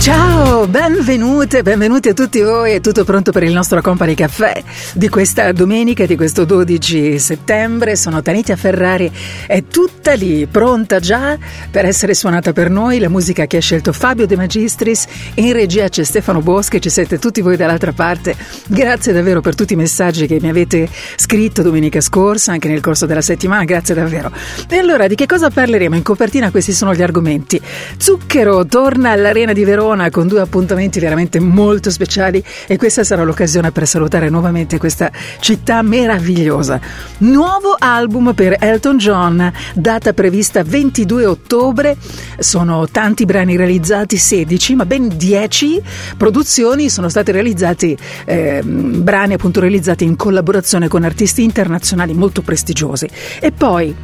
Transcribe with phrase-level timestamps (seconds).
[0.00, 4.62] Ciao, benvenute, benvenuti a tutti voi, è tutto pronto per il nostro Company Caffè
[4.94, 9.10] di questa domenica, di questo 12 settembre, sono Tanitia Ferrari,
[9.48, 11.36] è tutta lì, pronta già
[11.68, 15.88] per essere suonata per noi, la musica che ha scelto Fabio De Magistris, in regia
[15.88, 18.36] c'è Stefano Boschi, ci siete tutti voi dall'altra parte,
[18.68, 23.04] grazie davvero per tutti i messaggi che mi avete scritto domenica scorsa, anche nel corso
[23.04, 24.30] della settimana, grazie davvero.
[24.68, 25.96] E allora di che cosa parleremo?
[25.96, 27.60] In copertina questi sono gli argomenti.
[27.96, 33.22] Zucchero torna all'Arena di Verona Verona con due appuntamenti veramente molto speciali e questa sarà
[33.22, 36.78] l'occasione per salutare nuovamente questa città meravigliosa.
[37.18, 41.96] Nuovo album per Elton John, data prevista 22 ottobre,
[42.38, 45.82] sono tanti brani realizzati, 16, ma ben 10
[46.18, 53.08] produzioni sono state realizzate, eh, brani appunto realizzati in collaborazione con artisti internazionali molto prestigiosi.
[53.40, 53.94] E poi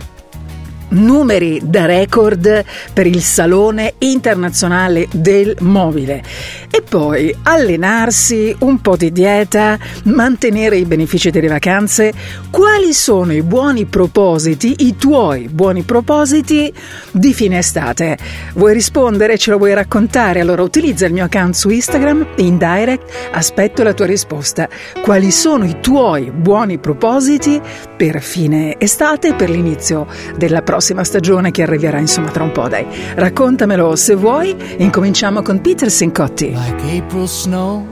[0.95, 6.23] numeri da record per il Salone internazionale del mobile.
[6.71, 12.13] E poi allenarsi, un po' di dieta, mantenere i benefici delle vacanze.
[12.51, 16.73] Quali sono i buoni propositi, i tuoi buoni propositi
[17.11, 18.17] di fine estate?
[18.55, 19.39] Vuoi rispondere?
[19.39, 20.41] Ce lo vuoi raccontare?
[20.41, 24.69] Allora utilizza il mio account su Instagram in direct, aspetto la tua risposta.
[25.03, 27.61] Quali sono i tuoi buoni propositi
[27.97, 30.07] per fine estate, per l'inizio
[30.37, 32.87] della prossima prossima stagione che arriverà insomma tra un po', dai.
[33.15, 34.55] Raccontamelo se vuoi.
[34.77, 36.51] Incominciamo con Peter Sincotti.
[36.51, 37.87] Like April snow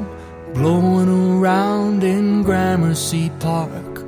[0.53, 4.05] blowing around in Gramercy Park.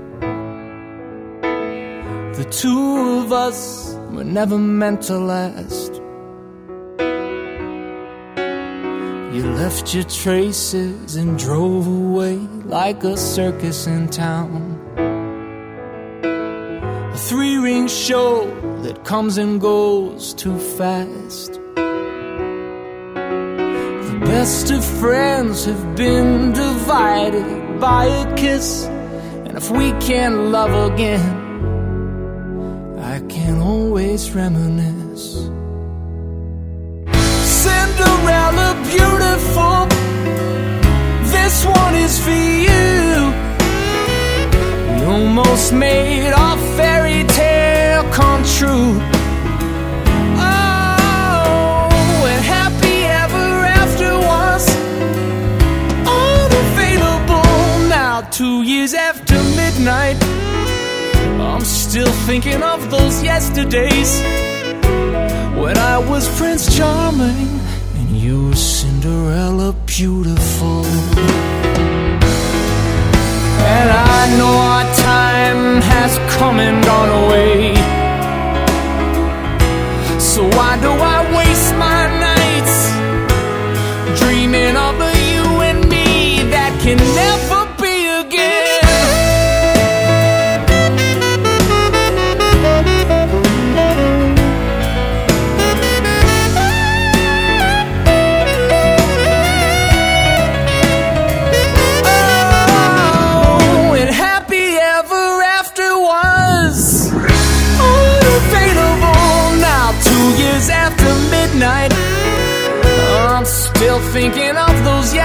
[2.34, 6.02] The two of us were never meant to last.
[9.32, 14.78] You left your traces and drove away like a circus in town.
[17.14, 21.54] A three ring show that comes and goes too fast.
[24.10, 28.84] The best of friends have been divided by a kiss,
[29.44, 31.24] and if we can't love again,
[32.98, 35.48] I can always reminisce.
[37.62, 39.88] Cinderella, beautiful,
[41.32, 42.38] this one is for
[42.68, 43.32] you.
[44.90, 47.53] We almost made our fairy tale
[48.12, 49.00] come true.
[50.36, 54.64] Oh, and happy ever after was
[56.06, 58.22] unavailable now.
[58.30, 60.16] Two years after midnight,
[61.40, 64.22] I'm still thinking of those yesterdays
[65.56, 67.60] when I was Prince Charming
[67.96, 70.84] and you were Cinderella beautiful.
[73.76, 77.93] And I know our time has come and gone away.
[80.34, 81.23] So why do I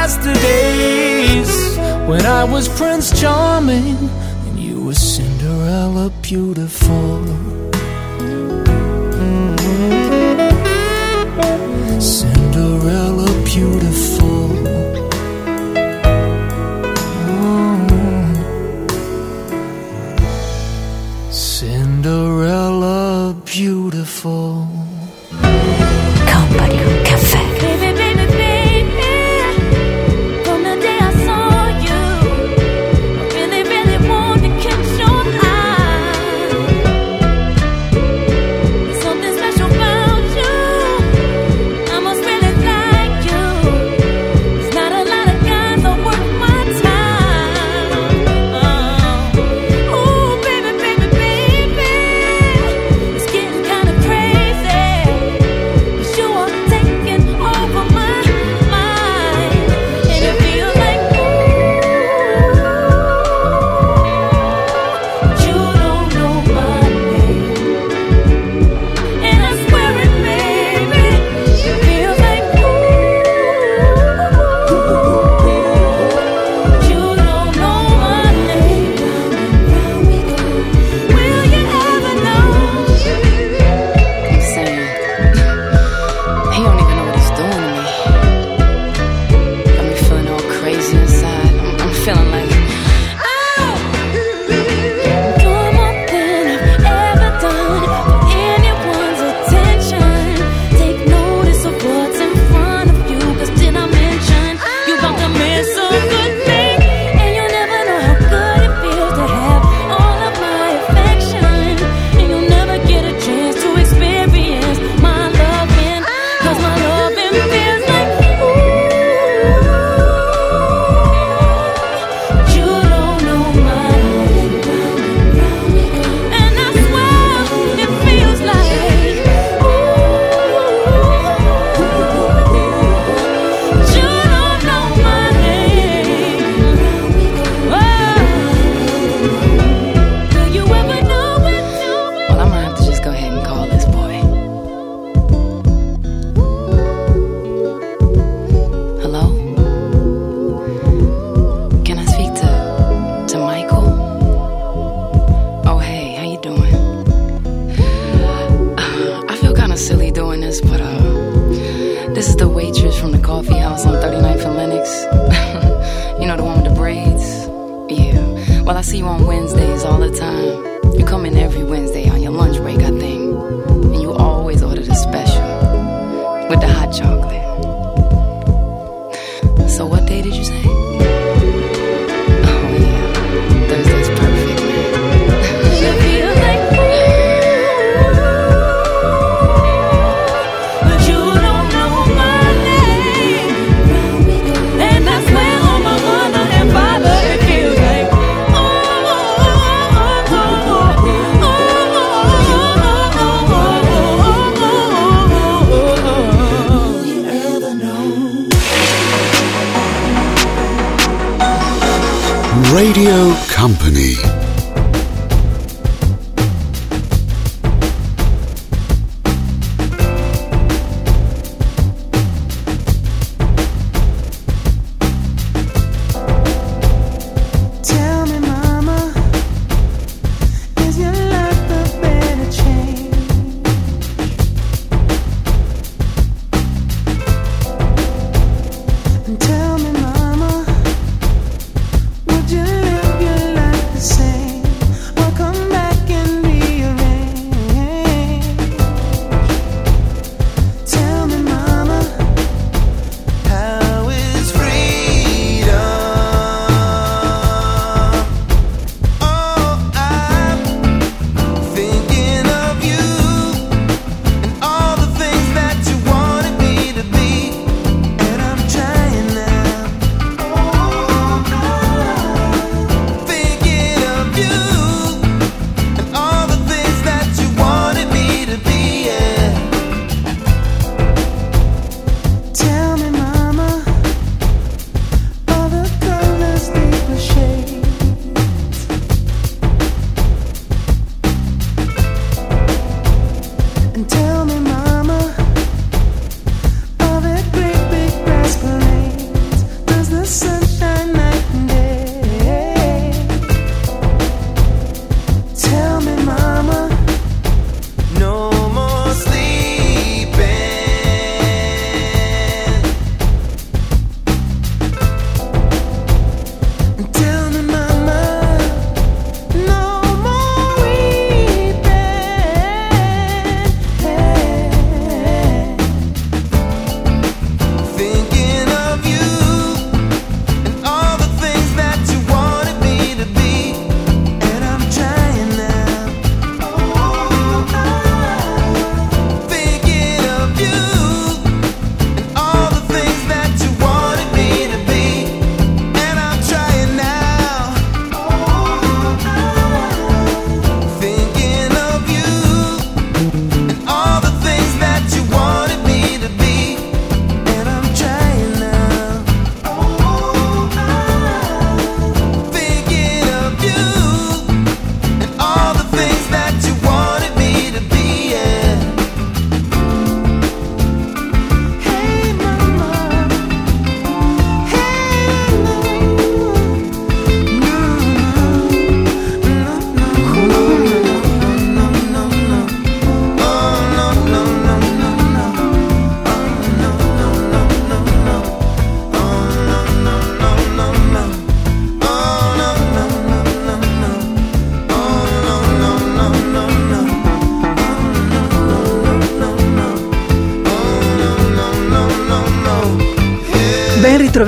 [0.09, 1.78] yesterdays
[2.09, 4.09] when I was Prince Charming
[4.47, 7.20] and you were Cinderella beautiful.
[12.00, 12.28] Cinderella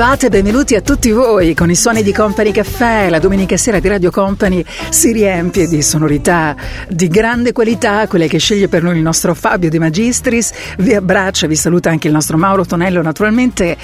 [0.01, 3.07] bentrovate, benvenuti a tutti voi con i suoni di Company Caffè.
[3.07, 6.55] La domenica sera di Radio Company si riempie di sonorità
[6.89, 10.53] di grande qualità, quelle che sceglie per noi il nostro Fabio De Magistris.
[10.79, 13.03] Vi abbraccia, vi saluta anche il nostro Mauro Tonello.
[13.03, 13.77] Naturalmente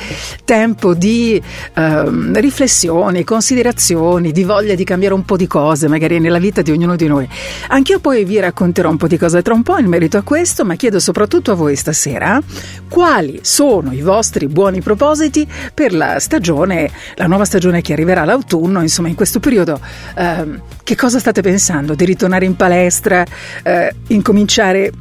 [0.43, 1.39] tempo di
[1.75, 6.71] ehm, riflessioni, considerazioni, di voglia di cambiare un po' di cose, magari nella vita di
[6.71, 7.29] ognuno di noi.
[7.67, 10.65] Anch'io poi vi racconterò un po' di cose tra un po' in merito a questo,
[10.65, 12.41] ma chiedo soprattutto a voi stasera
[12.87, 18.81] quali sono i vostri buoni propositi per la stagione, la nuova stagione che arriverà l'autunno,
[18.81, 19.79] insomma in questo periodo
[20.15, 21.95] ehm, che cosa state pensando?
[21.95, 23.25] Di ritornare in palestra,
[23.63, 24.91] eh, incominciare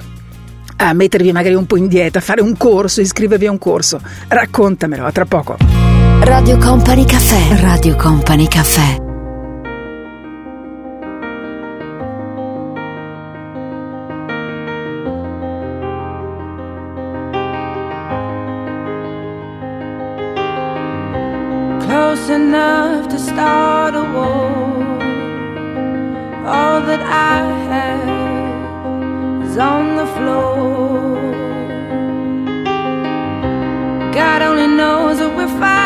[0.79, 4.01] a mettervi magari un po' in dieta, fare un corso, iscrivervi a un corso?
[4.29, 5.57] Raccontamelo, a tra poco.
[6.21, 7.61] Radio Company Caffè.
[7.61, 9.06] Radio Company Caffè.
[23.37, 24.81] Start a war.
[26.57, 27.03] All that
[27.35, 27.39] I
[27.71, 31.21] have is on the floor.
[34.19, 35.86] God only knows what we're fighting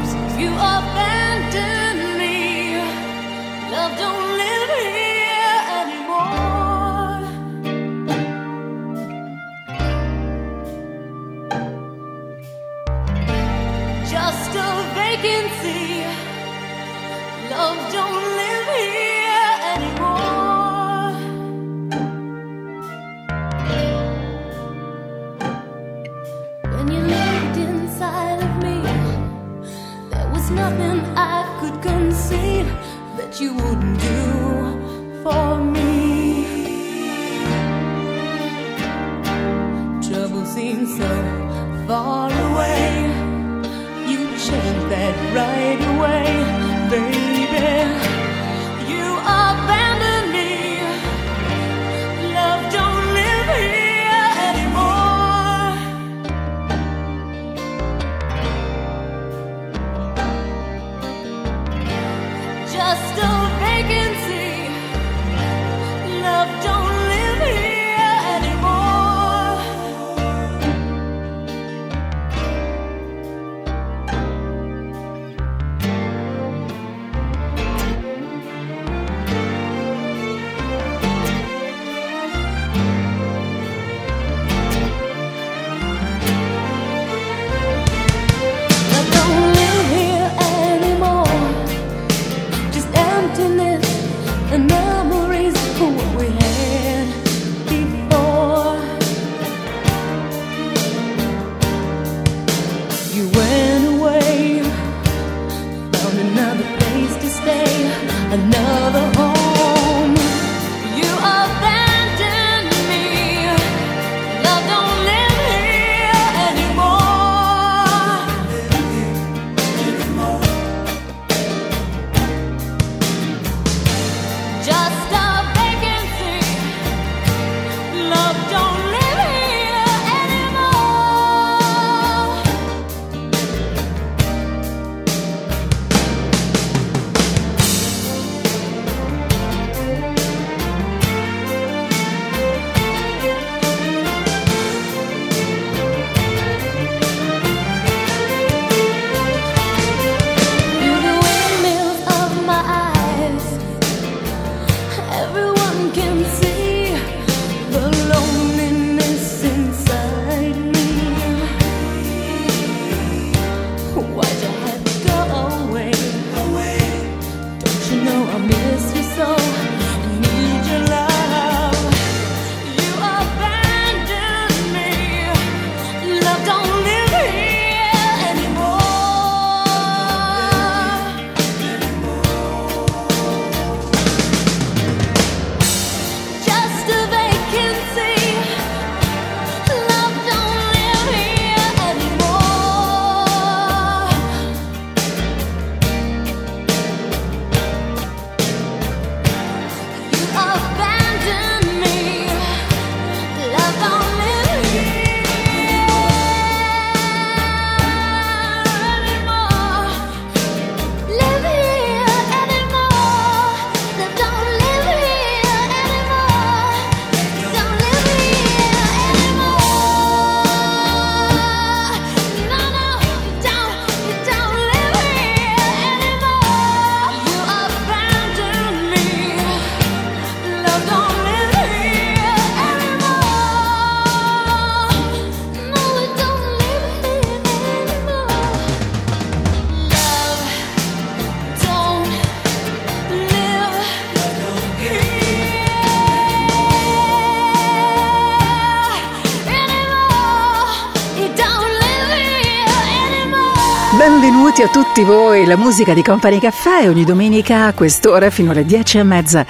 [254.61, 258.63] Benvenuti a tutti voi, la musica di Company Caffè ogni domenica a quest'ora fino alle
[258.63, 259.43] dieci e mezza.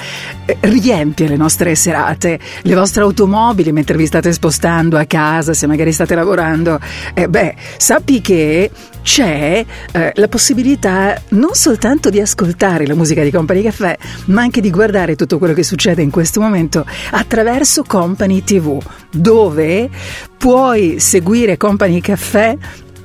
[0.45, 5.67] Eh, riempie le nostre serate, le vostre automobili mentre vi state spostando a casa, se
[5.67, 6.79] magari state lavorando.
[7.13, 8.71] Eh, beh, sappi che
[9.01, 13.97] c'è eh, la possibilità non soltanto di ascoltare la musica di Company Caffè,
[14.27, 19.89] ma anche di guardare tutto quello che succede in questo momento attraverso Company TV, dove
[20.37, 22.57] puoi seguire Company Caffè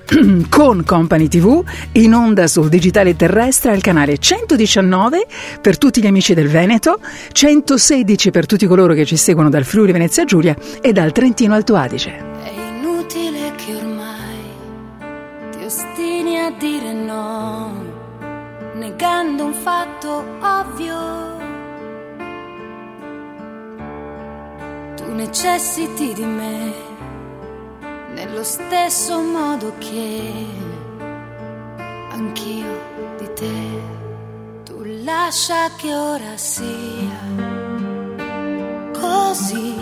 [0.48, 5.26] con Company TV in onda sul digitale terrestre al canale 119
[5.60, 7.00] per tutti gli amici del Veneto,
[7.32, 11.74] 116 per tutti coloro che ci seguono dal Friuli Venezia Giulia e dal Trentino Alto
[11.74, 12.24] Adige.
[12.42, 14.38] È inutile che ormai
[15.50, 17.72] ti ostini a dire no,
[18.74, 21.34] negando un fatto ovvio.
[24.96, 26.85] Tu necessiti di me
[28.26, 30.46] nello stesso modo che
[32.10, 32.80] anch'io
[33.18, 34.64] di te.
[34.64, 37.18] Tu lascia che ora sia
[38.92, 39.74] così.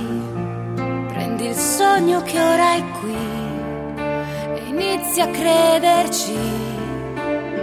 [1.08, 3.16] Prendi il sogno che ora è qui
[4.56, 6.36] e inizi a crederci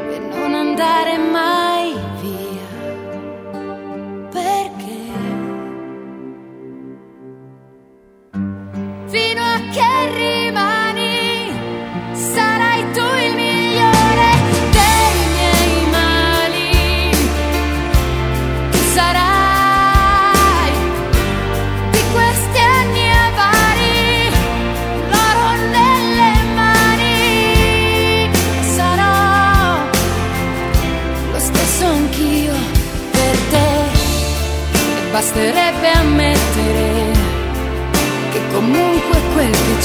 [0.09, 2.69] e non andare mai via.
[4.31, 4.99] Perché?
[9.05, 10.40] Fino a che rimani,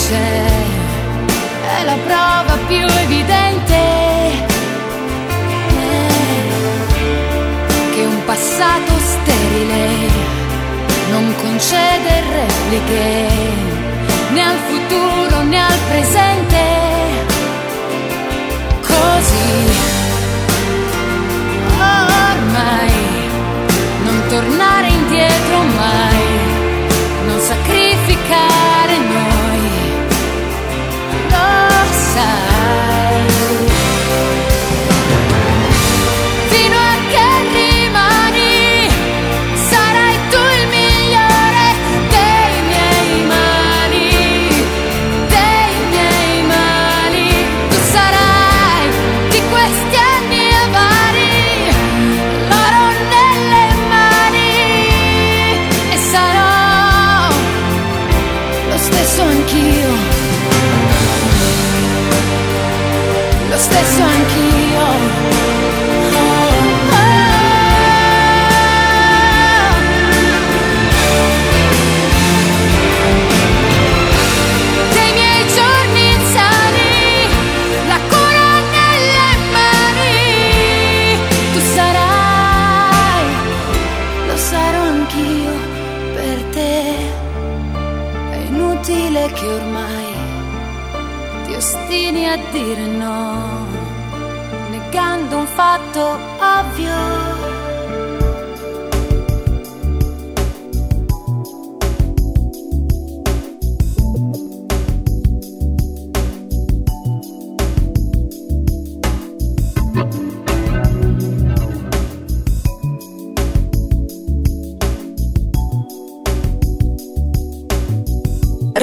[0.08, 0.84] c'è
[1.78, 3.74] è la prova più evidente.
[5.68, 6.08] Eh,
[7.94, 10.08] che un passato sterile
[11.10, 13.28] non concede repliche
[14.30, 16.64] né al futuro né al presente.
[18.86, 19.94] Così
[21.78, 22.92] ormai
[24.04, 26.35] non tornare indietro mai,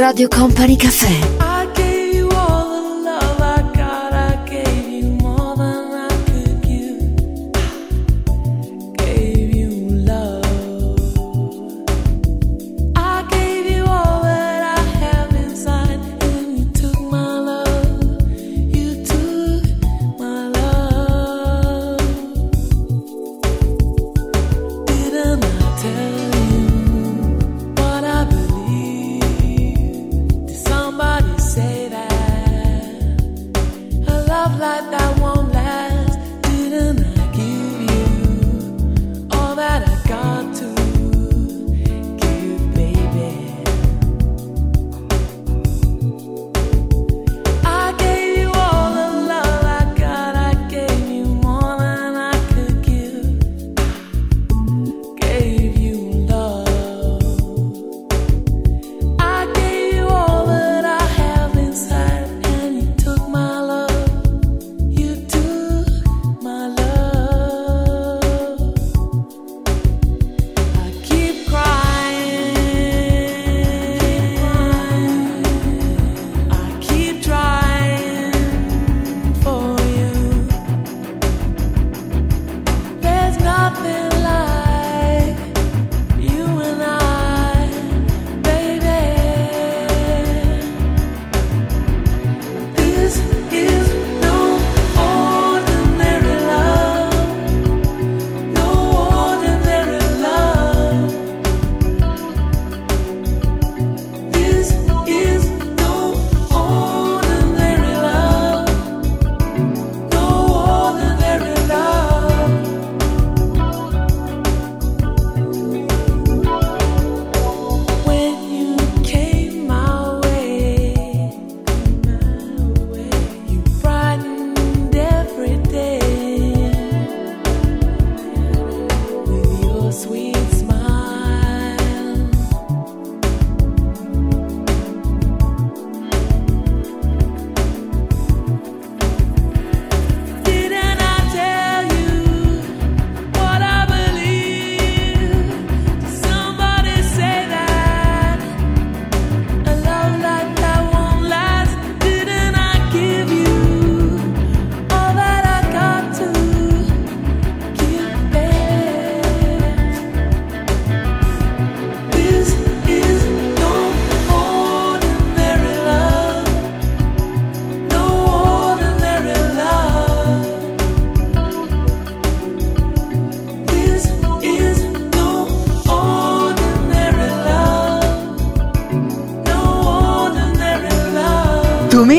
[0.03, 1.32] Radio Company Caffè.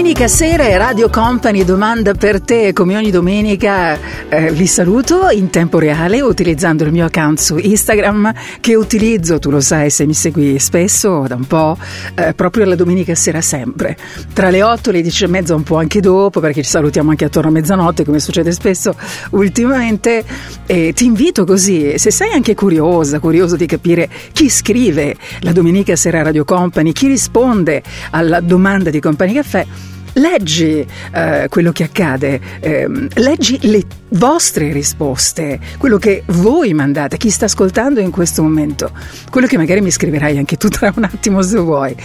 [0.04, 5.48] Domenica sera e Radio Company domanda per te, come ogni domenica eh, vi saluto in
[5.48, 10.12] tempo reale utilizzando il mio account su Instagram che utilizzo, tu lo sai se mi
[10.12, 11.78] segui spesso da un po',
[12.16, 13.96] eh, proprio la domenica sera sempre,
[14.34, 17.08] tra le 8 e le 10 e mezza, un po' anche dopo perché ci salutiamo
[17.08, 18.94] anche attorno a mezzanotte come succede spesso
[19.30, 20.22] ultimamente.
[20.66, 25.96] E ti invito così, se sei anche curiosa, curioso di capire chi scrive la domenica
[25.96, 29.66] sera Radio Company, chi risponde alla domanda di Company Caffè,
[30.14, 37.30] Leggi eh, quello che accade, ehm, leggi le vostre risposte, quello che voi mandate, chi
[37.30, 38.92] sta ascoltando in questo momento,
[39.28, 41.96] quello che magari mi scriverai anche tu tra un attimo se vuoi.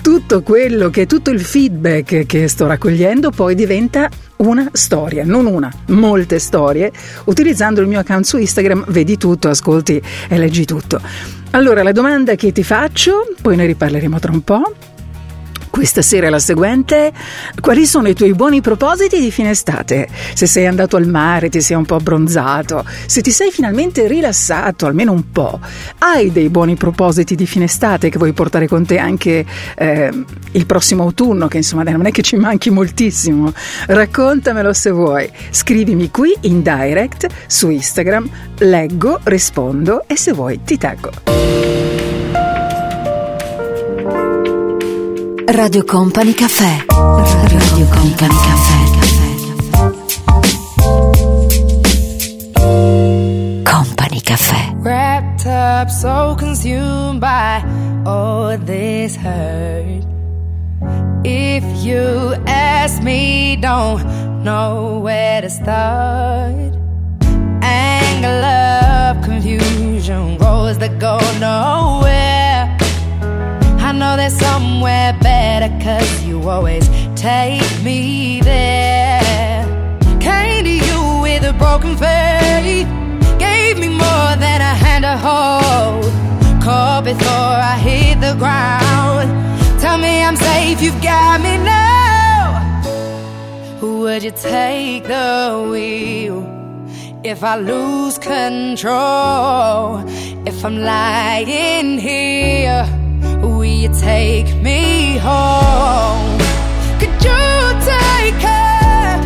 [0.00, 5.70] Tutto quello che, tutto il feedback che sto raccogliendo poi diventa una storia, non una,
[5.88, 6.90] molte storie.
[7.24, 11.00] Utilizzando il mio account su Instagram vedi tutto, ascolti e leggi tutto.
[11.50, 14.62] Allora, la domanda che ti faccio, poi ne riparleremo tra un po'.
[15.70, 17.12] Questa sera è la seguente.
[17.60, 20.08] Quali sono i tuoi buoni propositi di fine estate?
[20.34, 24.86] Se sei andato al mare, ti sei un po' abbronzato, se ti sei finalmente rilassato,
[24.86, 25.60] almeno un po',
[25.98, 29.44] hai dei buoni propositi di fine estate che vuoi portare con te anche
[29.76, 33.52] eh, il prossimo autunno, che insomma non è che ci manchi moltissimo.
[33.86, 35.30] Raccontamelo se vuoi.
[35.50, 38.28] Scrivimi qui in direct su Instagram,
[38.58, 41.99] leggo, rispondo e se vuoi ti taggo.
[45.52, 46.84] Radio Company Caffè.
[46.86, 48.78] Radio Company Caffè.
[53.64, 54.72] Company Caffè.
[54.80, 57.64] Wrapped up, so consumed by
[58.04, 60.04] all this hurt.
[61.24, 64.04] If you ask me, don't
[64.44, 66.78] know where to start.
[67.60, 72.59] Anger, love, confusion, roads that go nowhere.
[74.00, 79.62] I know there's somewhere better, cause you always take me there.
[80.18, 82.88] Came to you with a broken faith,
[83.38, 86.04] gave me more than a hand to hold.
[86.62, 89.28] Caught before I hit the ground.
[89.82, 92.80] Tell me I'm safe, you've got me now.
[93.82, 96.40] Would you take the wheel
[97.22, 99.98] if I lose control?
[100.46, 102.99] If I'm lying here,
[103.80, 106.38] you take me home?
[106.98, 107.44] Could you
[107.90, 109.16] take care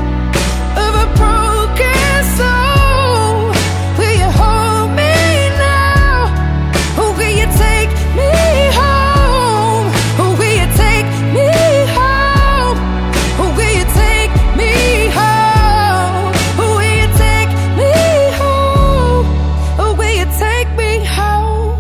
[0.85, 3.51] of a broken soul?
[3.99, 5.15] Will you hold me
[5.59, 6.31] now?
[7.19, 8.31] Will you take me
[8.79, 9.87] home?
[10.39, 11.51] Will you take me
[11.99, 12.79] home?
[13.57, 16.33] Will you take me home?
[16.59, 17.93] Will you take me
[18.39, 19.27] home?
[19.81, 21.75] Or will you take me home?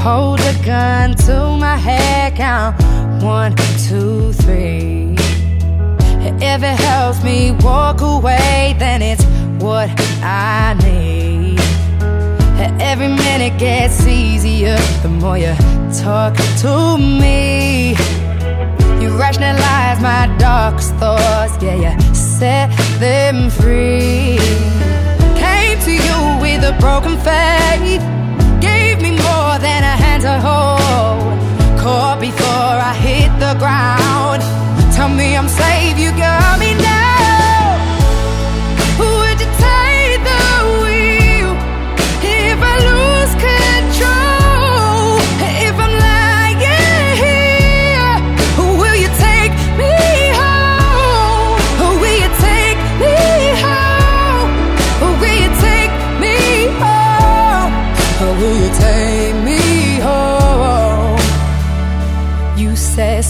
[0.00, 1.47] Hold a gun to
[2.48, 2.74] count
[3.22, 3.54] one,
[3.86, 5.14] two, three.
[6.52, 9.24] If it helps me walk away, then it's
[9.62, 9.90] what
[10.22, 11.60] I need.
[12.80, 15.54] Every minute gets easier the more you
[16.02, 17.90] talk to me.
[19.00, 24.38] You rationalize my darkest thoughts, yeah, you set them free.
[25.44, 28.04] Came to you with a broken faith,
[28.68, 31.47] gave me more than a hand to hold.
[31.88, 34.42] Caught before I hit the ground.
[34.94, 37.37] Tell me I'm safe, you got me now.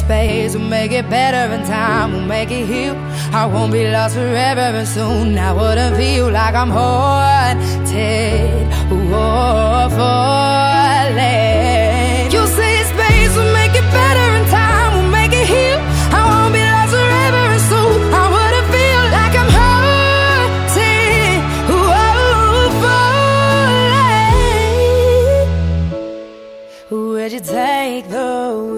[0.09, 2.97] Space will make it better and time will make it heal.
[3.41, 7.93] I won't be lost forever and soon I wouldn't feel like I'm haunted
[8.91, 11.13] or falling.
[12.35, 15.79] You say space will make it better time will make it heal.
[16.19, 21.41] I won't be lost forever and soon I wouldn't feel like I'm haunted
[21.77, 22.01] or
[22.83, 23.09] falling.
[27.13, 28.78] Would you take the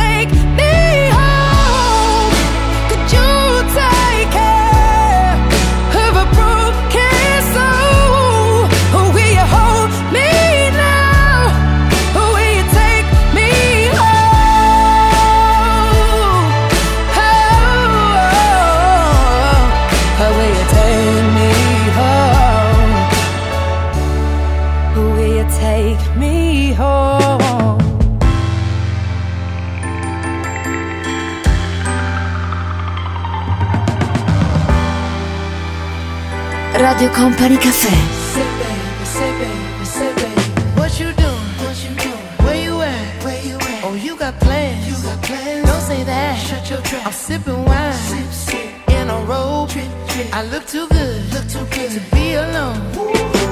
[37.01, 37.81] Radio Company baby.
[40.77, 42.13] What you doing?
[42.43, 43.83] Where you at?
[43.83, 44.85] Oh, you got plans.
[45.65, 46.37] Don't say that.
[47.03, 47.93] I'm sipping wine.
[47.93, 48.89] Sip, sip.
[48.91, 49.69] In a robe.
[49.69, 50.27] Trip, trip.
[50.31, 51.33] I look too good.
[51.33, 52.79] Look too good to be alone.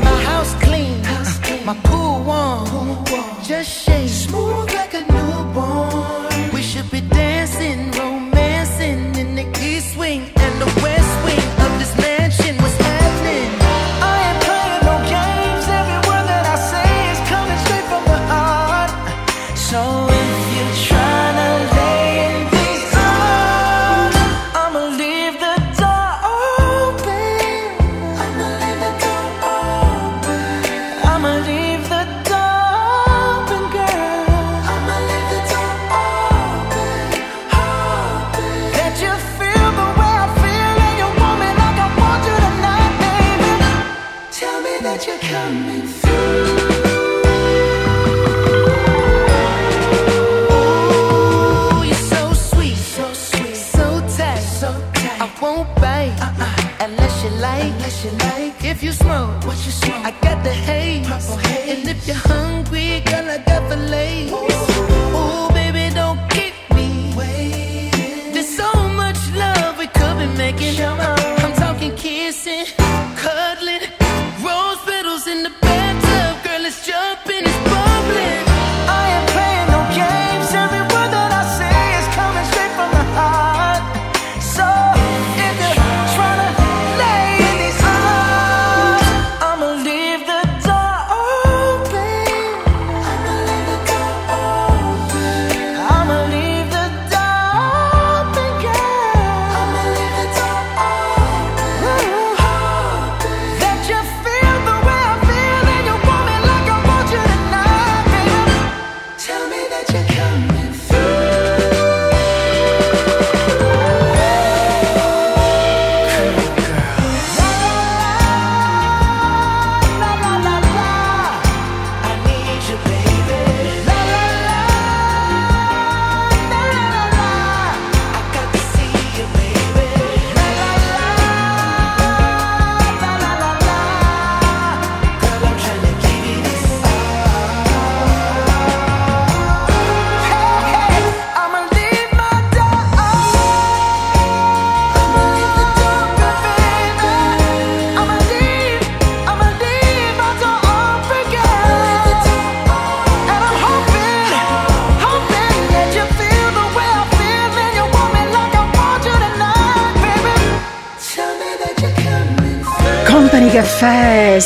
[0.03, 1.03] My house clean.
[1.03, 1.65] House clean.
[1.65, 2.67] My pool warm.
[2.67, 3.43] Pool warm.
[3.43, 4.09] Just shake.
[4.09, 5.08] Smooth like a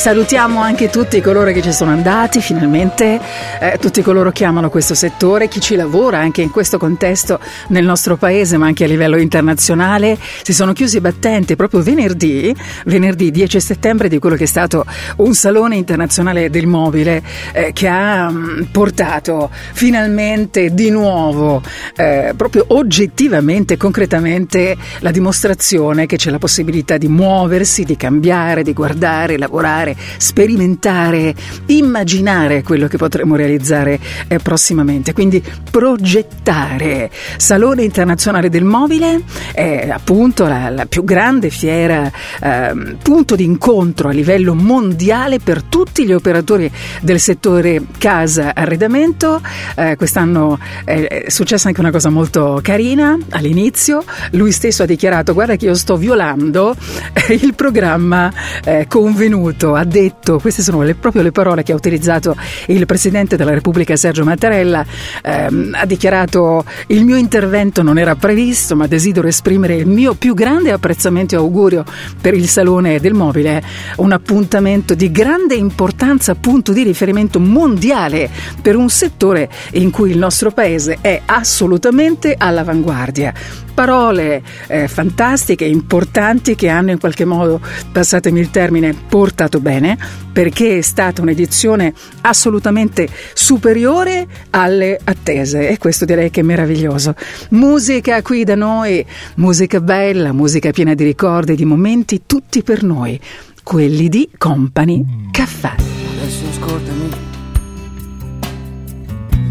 [0.03, 3.21] salutiamo anche tutti coloro che ci sono andati finalmente,
[3.61, 7.39] eh, tutti coloro che amano questo settore, chi ci lavora anche in questo contesto
[7.69, 10.17] nel nostro paese ma anche a livello internazionale.
[10.41, 14.83] Si sono chiusi i battenti proprio venerdì, venerdì 10 settembre di quello che è stato
[15.17, 21.61] un salone internazionale del mobile eh, che ha mm, portato finalmente di nuovo,
[21.95, 28.73] eh, proprio oggettivamente, concretamente, la dimostrazione che c'è la possibilità di muoversi, di cambiare, di
[28.73, 31.33] guardare, lavorare, sperimentare,
[31.67, 35.13] immaginare quello che potremo realizzare eh, prossimamente.
[35.13, 37.09] Quindi progettare.
[37.37, 39.21] Salone internazionale del mobile
[39.53, 45.63] è appunto la, la più grande fiera, ehm, punto di incontro a livello mondiale per
[45.63, 46.71] tutti gli operatori
[47.01, 49.41] del settore casa arredamento.
[49.75, 54.03] Eh, quest'anno eh, è successa anche una cosa molto carina all'inizio.
[54.31, 56.75] Lui stesso ha dichiarato: Guarda, che io sto violando
[57.13, 58.31] eh, il programma
[58.63, 59.75] eh, convenuto.
[59.83, 63.97] Ha detto, queste sono le- proprio le parole che ha utilizzato il presidente della Repubblica
[63.97, 64.85] Sergio Mattarella.
[65.21, 70.35] Ehm, ha dichiarato: Il mio intervento non era previsto, ma desidero esprimere il mio più
[70.35, 71.83] grande apprezzamento e augurio
[72.21, 73.61] per il Salone del Mobile,
[73.97, 78.29] un appuntamento di grande importanza, punto di riferimento mondiale
[78.61, 83.33] per un settore in cui il nostro paese è assolutamente all'avanguardia.
[83.73, 87.59] Parole eh, fantastiche, importanti che hanno in qualche modo,
[87.91, 89.97] passatemi il termine, portato bene,
[90.31, 97.15] perché è stata un'edizione assolutamente superiore alle attese e questo direi che è meraviglioso.
[97.49, 99.05] Musica qui da noi,
[99.35, 103.19] musica bella, musica piena di ricordi, di momenti, tutti per noi,
[103.63, 105.75] quelli di Company Caffè.
[106.19, 107.09] Adesso ascoltami,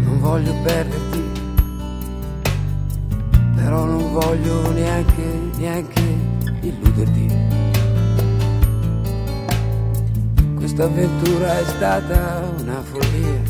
[0.05, 1.12] non voglio perderti,
[3.63, 5.23] però non voglio neanche,
[5.55, 6.01] neanche
[6.59, 7.31] illuderti.
[10.55, 13.41] Questa avventura è stata una follia,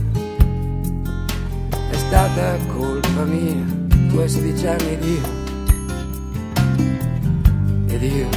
[1.89, 3.55] è stata colpa mia,
[4.09, 5.21] tu hai 16 anni ed io,
[7.87, 8.27] ed io.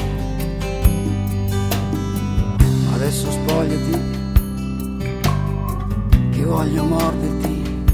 [2.95, 4.01] Adesso spogliati,
[6.31, 7.85] che voglio morderti,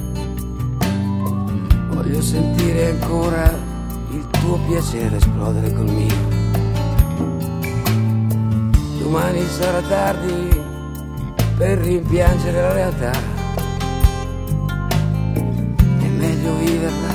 [1.91, 3.71] voglio sentire ancora
[4.13, 6.41] il tuo piacere esplodere col mio.
[8.99, 10.61] Domani sarà tardi
[11.57, 13.13] per rimpiangere la realtà,
[15.35, 17.15] è meglio viverla,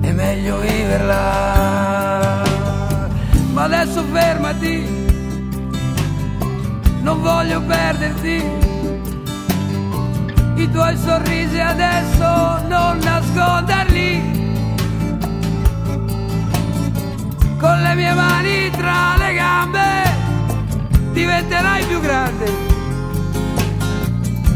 [0.00, 2.42] è meglio viverla.
[3.52, 4.86] Ma adesso fermati,
[7.02, 8.60] non voglio perderti.
[10.54, 12.24] I tuoi sorrisi adesso
[12.68, 14.31] non nasconderli.
[17.62, 20.02] Con le mie mani tra le gambe
[21.12, 22.46] diventerai più grande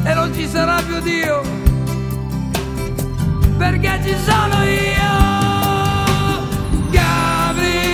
[0.02, 1.40] e non ci sarà più Dio
[3.56, 5.24] perché ci sono io.
[6.90, 7.86] Gabri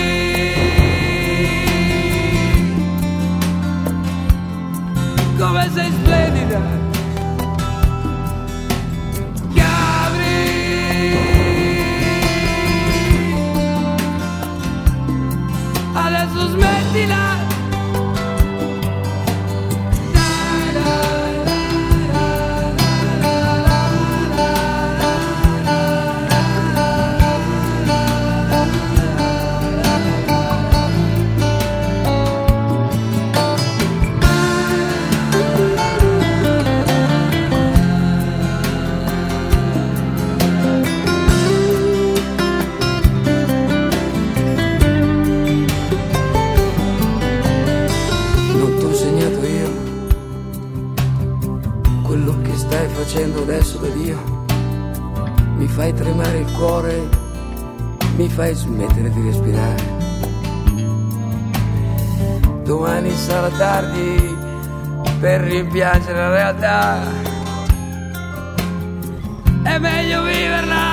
[53.43, 54.45] adesso da Dio,
[55.57, 57.09] mi fai tremare il cuore,
[58.15, 60.01] mi fai smettere di respirare.
[62.63, 64.37] Domani sarà tardi
[65.19, 67.01] per rimpiangere la realtà,
[69.63, 70.92] è meglio viverla.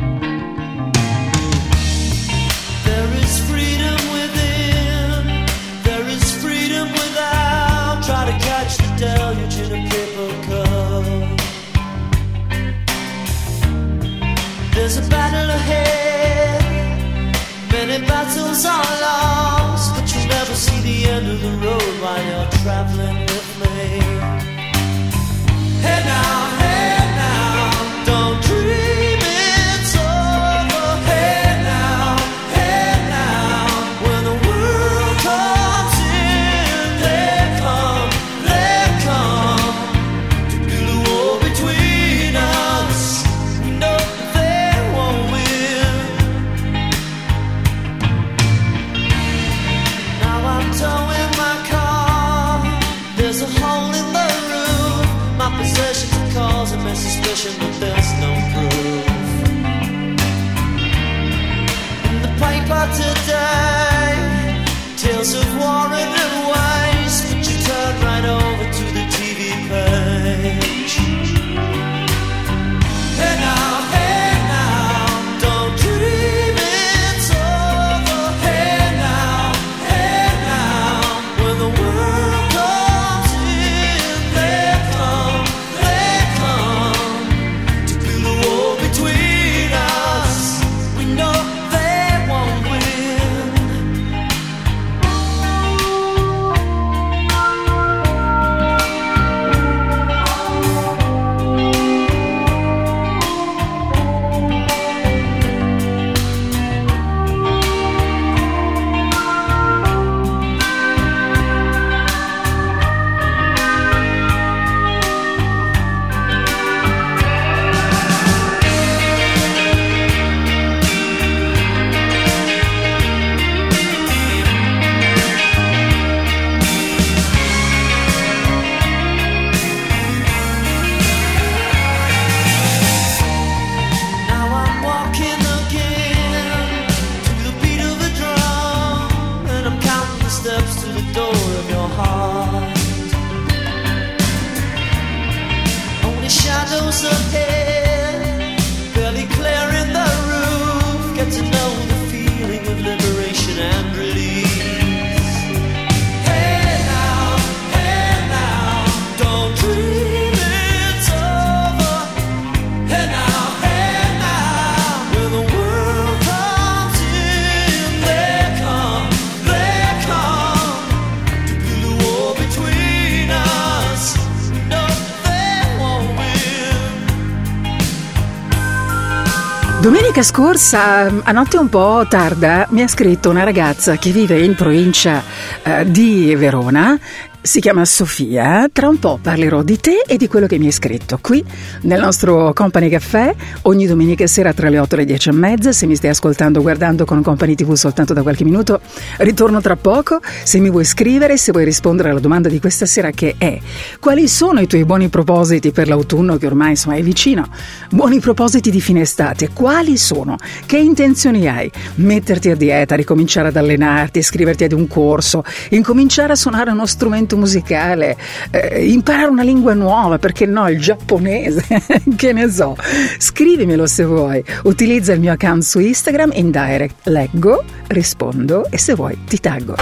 [180.21, 184.53] Domenica scorsa, a notte un po' tarda, mi ha scritto una ragazza che vive in
[184.53, 185.23] provincia
[185.63, 186.99] eh, di Verona.
[187.41, 190.71] Si chiama Sofia, tra un po' parlerò di te e di quello che mi hai
[190.71, 191.43] scritto qui
[191.81, 195.71] nel nostro Company Caffè ogni domenica sera tra le 8 e le 10 e mezza.
[195.71, 198.81] Se mi stai ascoltando o guardando con Company TV soltanto da qualche minuto,
[199.17, 200.19] ritorno tra poco.
[200.43, 203.59] Se mi vuoi scrivere, se vuoi rispondere alla domanda di questa sera che è
[203.99, 207.47] quali sono i tuoi buoni propositi per l'autunno che ormai insomma è vicino?
[207.89, 210.37] Buoni propositi di fine estate, quali sono?
[210.65, 211.71] Che intenzioni hai?
[211.95, 217.37] Metterti a dieta, ricominciare ad allenarti, iscriverti ad un corso, incominciare a suonare uno strumento
[217.37, 218.17] musicale,
[218.51, 221.70] eh, imparare una lingua nuova, perché no, il giapponese,
[222.15, 222.75] che ne so.
[223.17, 224.43] Scrivimelo se vuoi.
[224.63, 229.75] Utilizza il mio account su Instagram in direct, leggo, rispondo e se vuoi ti taggo.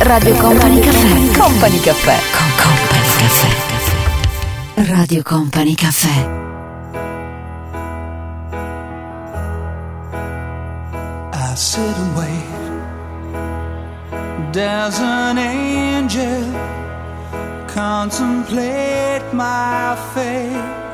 [0.00, 1.38] Radio Company Caffè.
[1.38, 2.16] Company Caffè.
[2.32, 4.92] Con Company Caffè.
[4.92, 6.42] Radio Company Caffè.
[11.32, 12.54] I sit and wait
[14.54, 16.44] does an angel
[17.66, 20.93] contemplate my fate?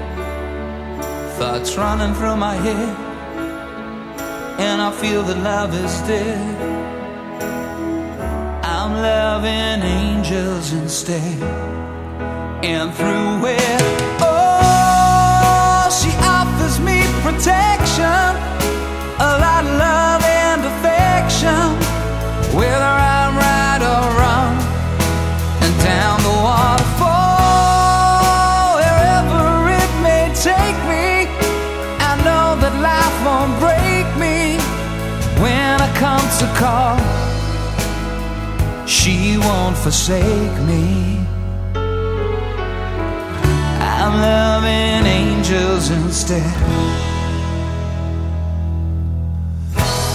[1.41, 2.95] thoughts running through my head,
[4.59, 6.55] and I feel that love is dead,
[8.63, 11.41] I'm loving angels instead.
[12.63, 13.81] And through it,
[14.21, 18.29] oh, she offers me protection,
[19.29, 21.65] a lot of love and affection,
[22.55, 23.10] With I'm
[36.01, 36.97] come to call.
[38.87, 41.19] She won't forsake me.
[43.99, 46.55] I'm loving angels instead.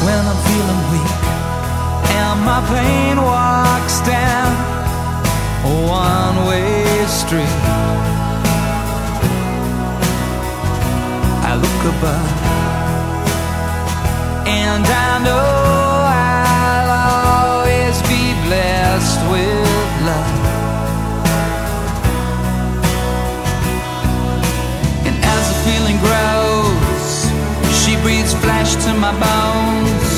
[0.05, 1.17] When I'm feeling weak
[2.21, 4.51] and my pain walks down
[5.71, 7.59] a one way street,
[11.49, 12.46] I look above
[14.67, 15.49] and I know
[16.27, 16.91] I'll
[17.61, 20.43] always be blessed with love.
[25.07, 27.09] And as the feeling grows,
[27.81, 30.11] she breathes flesh to my bones.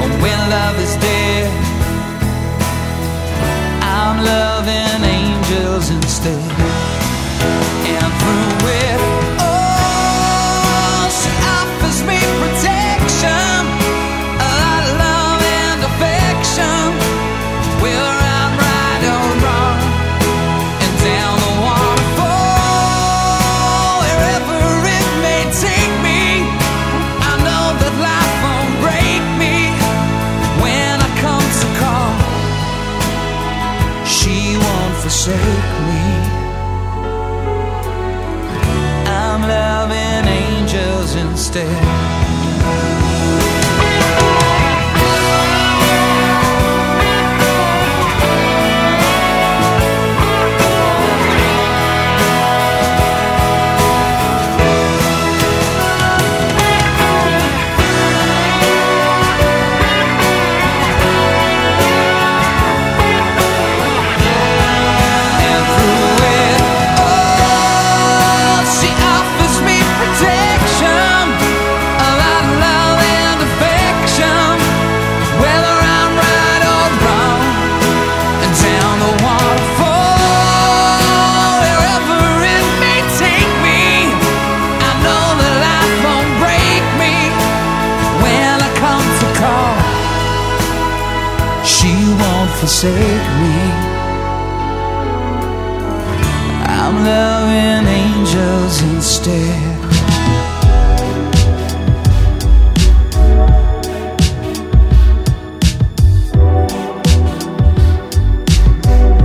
[0.00, 1.48] Oh, when love is dead,
[3.82, 5.13] I'm loving
[41.56, 41.83] instead.
[92.84, 93.54] Forsake me.
[96.66, 99.80] I'm loving angels instead.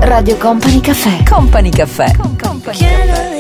[0.01, 1.26] Radio Company Café.
[1.26, 2.14] Company Café.
[2.18, 3.39] Company ¿Quién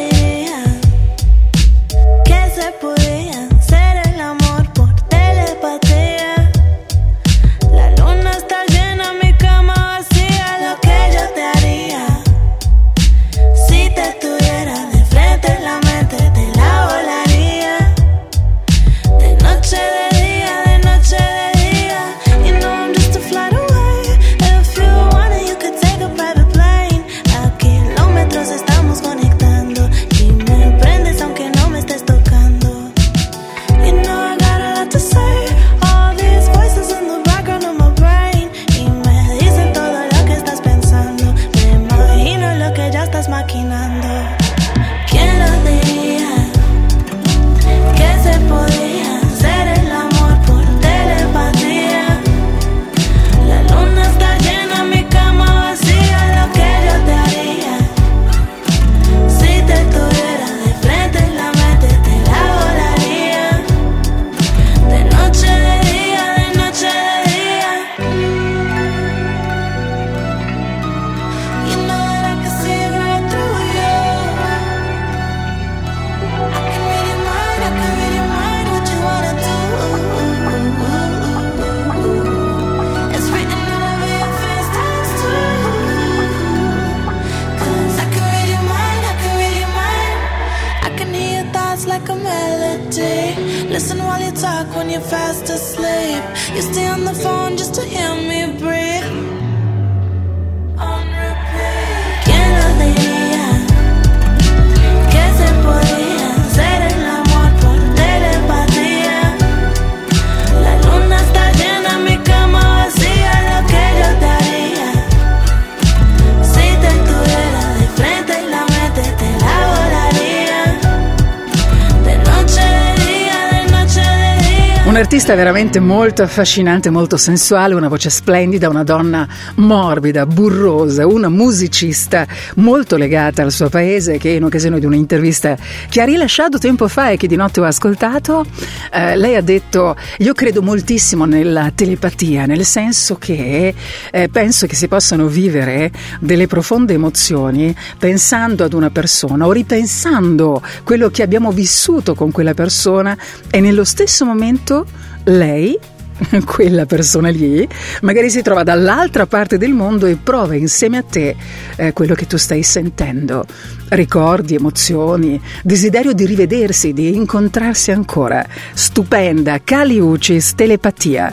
[125.29, 132.25] artista veramente molto affascinante, molto sensuale, una voce splendida, una donna morbida, burrosa, una musicista
[132.55, 135.57] molto legata al suo paese che in occasione di un'intervista
[135.89, 138.45] che ha rilasciato tempo fa e che di notte ho ascoltato,
[138.91, 143.73] eh, lei ha detto io credo moltissimo nella telepatia, nel senso che
[144.11, 150.61] eh, penso che si possano vivere delle profonde emozioni pensando ad una persona o ripensando
[150.83, 153.17] quello che abbiamo vissuto con quella persona
[153.49, 154.85] e nello stesso momento
[155.25, 155.77] lei,
[156.45, 157.67] quella persona lì,
[158.01, 161.35] magari si trova dall'altra parte del mondo e prova insieme a te
[161.75, 163.45] eh, quello che tu stai sentendo.
[163.89, 168.45] Ricordi, emozioni, desiderio di rivedersi, di incontrarsi ancora.
[168.73, 171.31] Stupenda, Kali Uchis, telepatia.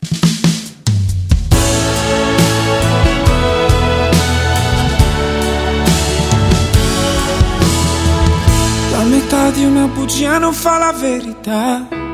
[8.93, 12.06] La metà di una bugia non fa la verità.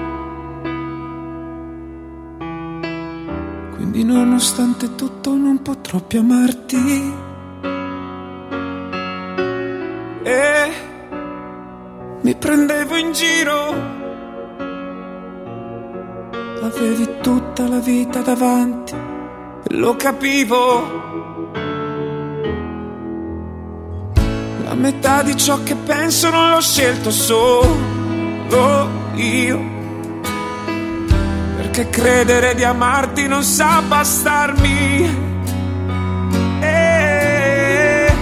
[4.04, 7.12] Nonostante tutto non potrò più amarti.
[10.22, 10.72] E
[12.20, 14.00] mi prendevo in giro.
[16.62, 19.10] Avevi tutta la vita davanti
[19.72, 21.00] lo capivo.
[24.64, 29.71] La metà di ciò che penso non l'ho scelto solo io.
[31.74, 35.30] Perché credere di amarti non sa bastarmi.
[36.60, 38.12] E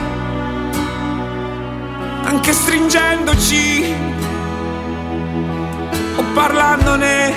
[2.23, 3.93] anche stringendoci
[6.15, 7.35] o parlandone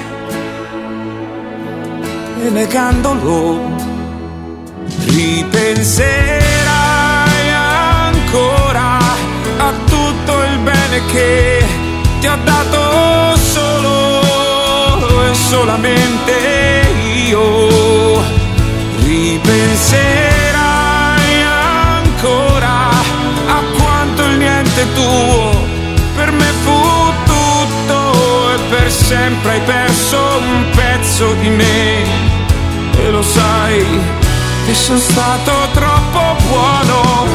[2.44, 3.72] e negandolo,
[5.08, 6.70] ripenserai
[7.50, 9.00] ancora
[9.58, 11.66] a tutto il bene che
[12.20, 13.63] ti ho dato solo
[15.54, 16.34] solamente
[17.28, 18.22] io.
[19.04, 20.54] Ripenserai
[21.44, 25.52] ancora a quanto il niente tuo
[26.16, 26.82] per me fu
[27.26, 32.04] tutto e per sempre hai perso un pezzo di me.
[32.98, 33.86] E lo sai
[34.66, 37.28] che sono stato troppo buono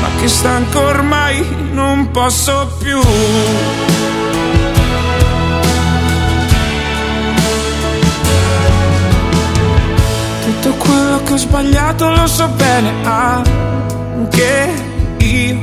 [0.00, 3.00] ma che stanco ormai non posso più.
[10.60, 14.74] Tutto quello che ho sbagliato lo so bene anche
[15.18, 15.60] io.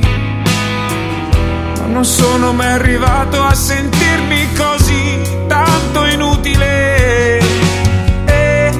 [1.78, 7.38] Ma non sono mai arrivato a sentirmi così tanto inutile.
[8.24, 8.70] E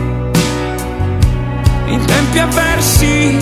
[1.85, 3.39] in tempi avversi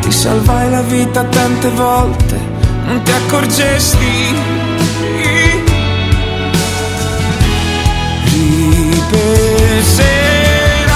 [0.00, 2.40] ti salvai la vita tante volte,
[2.86, 4.57] non ti accorgesti.
[9.78, 10.90] Ripenserai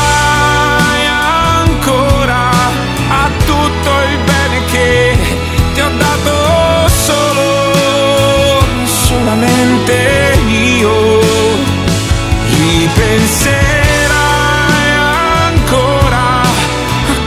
[1.06, 2.50] ancora
[3.10, 5.16] a tutto il bene che
[5.72, 11.20] ti ho dato solo, solamente io.
[12.58, 13.52] Ripenserai
[15.46, 16.50] ancora a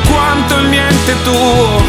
[0.09, 1.81] quanto il niente tuo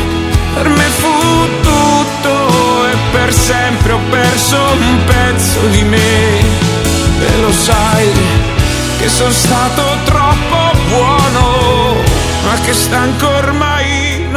[0.55, 6.39] per me fu tutto e per sempre ho perso un pezzo di me
[7.19, 8.26] e lo sai
[8.99, 12.03] che sono stato troppo buono
[12.45, 13.76] ma che stanco ormai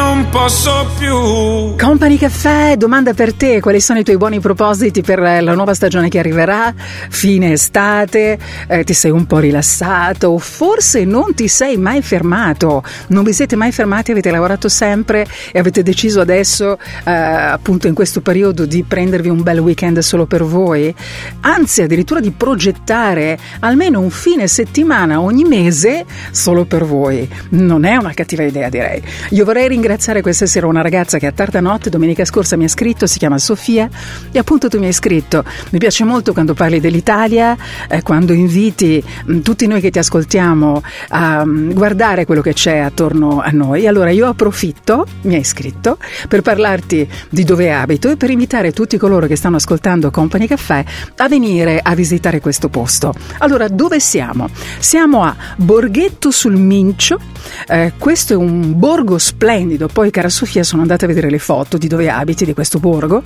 [0.09, 1.75] non posso più.
[1.77, 5.75] Company Caffè, domanda per te: quali sono i tuoi buoni propositi per eh, la nuova
[5.75, 6.73] stagione che arriverà?
[7.09, 12.83] Fine estate, eh, ti sei un po' rilassato, forse non ti sei mai fermato.
[13.09, 17.93] Non vi siete mai fermati, avete lavorato sempre e avete deciso adesso, eh, appunto in
[17.93, 20.93] questo periodo, di prendervi un bel weekend solo per voi?
[21.41, 27.29] Anzi, addirittura di progettare almeno un fine settimana ogni mese solo per voi.
[27.49, 29.03] Non è una cattiva idea, direi.
[29.29, 32.63] Io vorrei ringraziare ringraziare questa sera una ragazza che a tarda notte domenica scorsa mi
[32.63, 33.89] ha scritto, si chiama Sofia
[34.31, 37.57] e appunto tu mi hai scritto, mi piace molto quando parli dell'Italia,
[37.89, 42.77] eh, quando inviti mh, tutti noi che ti ascoltiamo a mh, guardare quello che c'è
[42.77, 43.87] attorno a noi.
[43.87, 45.97] Allora io approfitto, mi hai scritto,
[46.29, 50.85] per parlarti di dove abito e per invitare tutti coloro che stanno ascoltando Company Caffè
[51.17, 53.13] a venire a visitare questo posto.
[53.39, 54.47] Allora dove siamo?
[54.79, 57.19] Siamo a Borghetto sul Mincio,
[57.67, 61.77] eh, questo è un borgo splendido poi, cara Sofia, sono andata a vedere le foto
[61.77, 63.21] di dove abiti di questo borgo,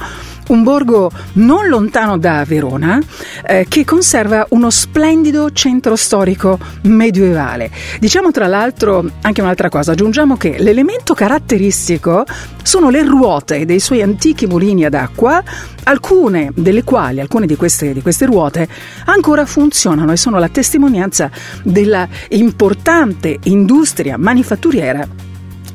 [0.48, 3.00] un borgo non lontano da Verona
[3.46, 7.70] eh, che conserva uno splendido centro storico medievale.
[8.00, 12.26] Diciamo tra l'altro anche un'altra cosa, aggiungiamo che l'elemento caratteristico
[12.64, 15.44] sono le ruote dei suoi antichi mulini ad acqua,
[15.84, 18.68] alcune delle quali, alcune di queste, di queste ruote,
[19.06, 21.30] ancora funzionano e sono la testimonianza
[21.64, 25.08] della importante industria manifatturiera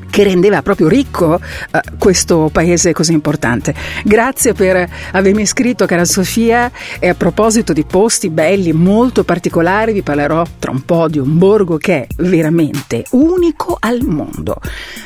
[0.09, 3.73] che rendeva proprio ricco eh, questo paese così importante.
[4.03, 10.01] Grazie per avermi iscritto, cara Sofia, e a proposito di posti belli molto particolari, vi
[10.01, 14.57] parlerò tra un po' di un borgo che è veramente unico al mondo.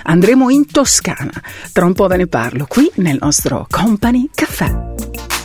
[0.03, 1.31] Andremo in Toscana,
[1.71, 5.42] tra un po' ve ne parlo qui nel nostro Company Caffè.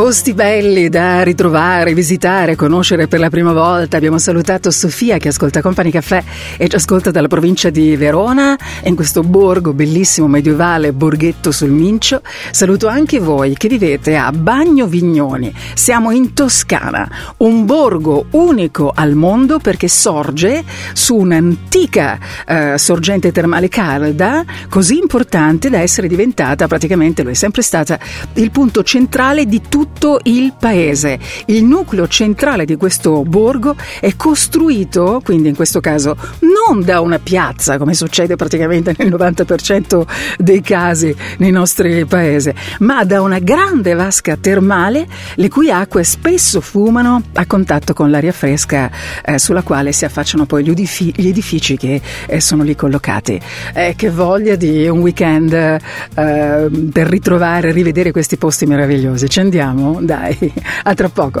[0.00, 3.98] Posti belli da ritrovare, visitare, conoscere per la prima volta.
[3.98, 6.24] Abbiamo salutato Sofia che ascolta Company Caffè
[6.56, 12.22] e ci ascolta dalla provincia di Verona, in questo borgo bellissimo medievale, Borghetto sul Mincio.
[12.50, 15.52] Saluto anche voi che vivete a Bagno Vignoni.
[15.74, 23.68] Siamo in Toscana, un borgo unico al mondo perché sorge su un'antica eh, sorgente termale
[23.68, 27.98] calda, così importante da essere diventata praticamente, lo è sempre stata,
[28.36, 29.88] il punto centrale di tutto
[30.24, 31.18] il paese.
[31.46, 37.18] Il nucleo centrale di questo borgo è costruito, quindi in questo caso, non da una
[37.18, 40.06] piazza, come succede praticamente nel 90%
[40.38, 46.60] dei casi nei nostri paesi, ma da una grande vasca termale, le cui acque spesso
[46.60, 48.90] fumano a contatto con l'aria fresca
[49.24, 53.40] eh, sulla quale si affacciano poi gli, edifi- gli edifici che eh, sono lì collocati.
[53.74, 55.78] Eh, che voglia di un weekend eh,
[56.14, 59.28] per ritrovare, rivedere questi posti meravigliosi.
[59.28, 59.69] Ci andiamo?
[59.72, 60.52] Dai,
[60.84, 61.40] a tra poco.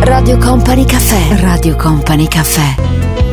[0.00, 1.40] Radio Company Caffè.
[1.40, 3.27] Radio Company Caffè.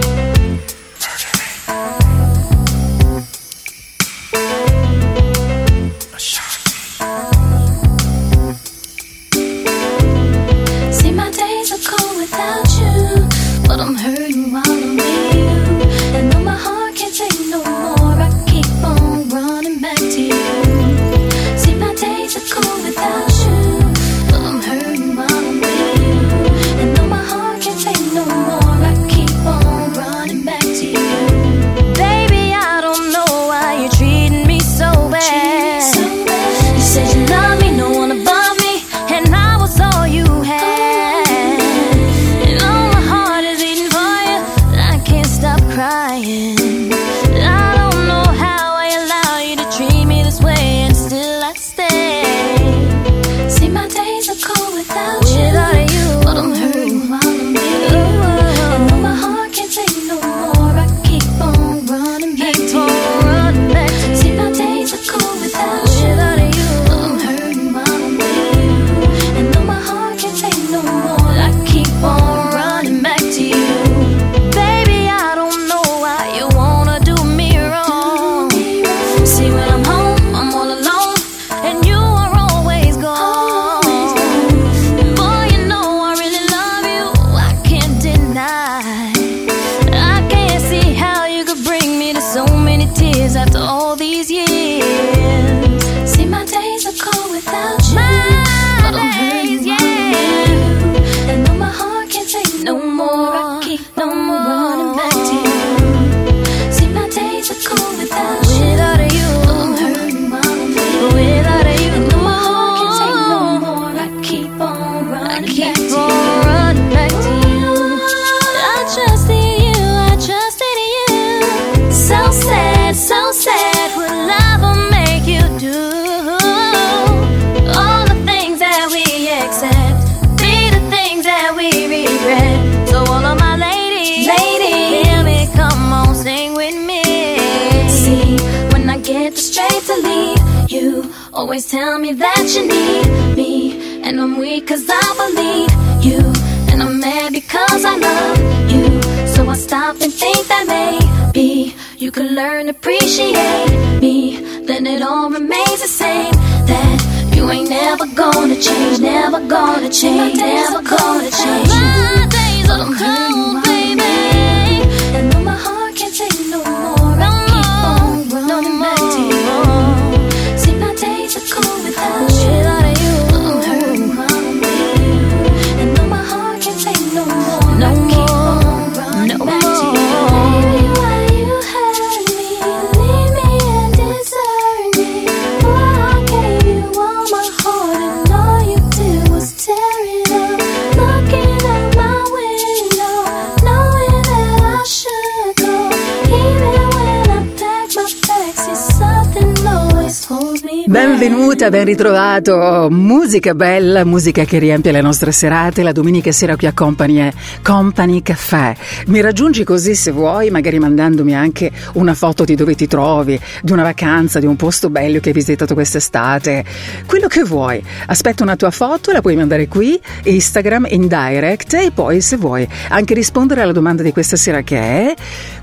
[201.56, 202.88] Benvenuta, ben ritrovato.
[202.92, 205.84] Musica bella, musica che riempie le nostre serate.
[205.84, 207.32] La domenica sera qui a Company è
[207.64, 208.76] Company Caffè.
[209.08, 213.72] Mi raggiungi così se vuoi, magari mandandomi anche una foto di dove ti trovi, di
[213.72, 216.66] una vacanza, di un posto bello che hai visitato quest'estate.
[217.06, 217.82] Quello che vuoi.
[218.08, 222.68] Aspetto una tua foto, la puoi mandare qui, Instagram in direct e poi se vuoi
[222.90, 225.14] anche rispondere alla domanda di questa sera che è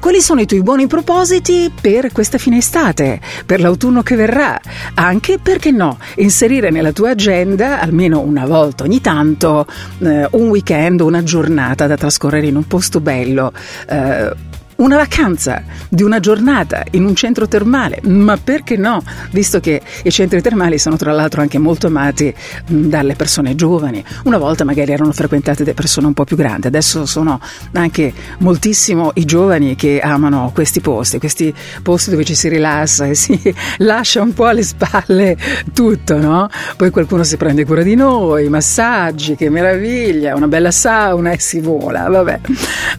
[0.00, 4.58] quali sono i tuoi buoni propositi per questa fine estate, per l'autunno che verrà,
[4.94, 5.81] anche per perché no
[6.16, 9.66] inserire nella tua agenda almeno una volta ogni tanto
[9.98, 13.52] eh, un weekend, una giornata da trascorrere in un posto bello.
[13.88, 19.02] eh, una vacanza di una giornata in un centro termale, ma perché no?
[19.30, 22.34] Visto che i centri termali sono tra l'altro anche molto amati
[22.66, 24.02] dalle persone giovani.
[24.24, 27.40] Una volta magari erano frequentate da persone un po' più grandi, adesso sono
[27.72, 33.14] anche moltissimo i giovani che amano questi posti, questi posti dove ci si rilassa e
[33.16, 35.36] si lascia un po' alle spalle
[35.72, 36.48] tutto, no?
[36.76, 41.60] Poi qualcuno si prende cura di noi, massaggi, che meraviglia, una bella sauna e si
[41.60, 42.40] vola, vabbè.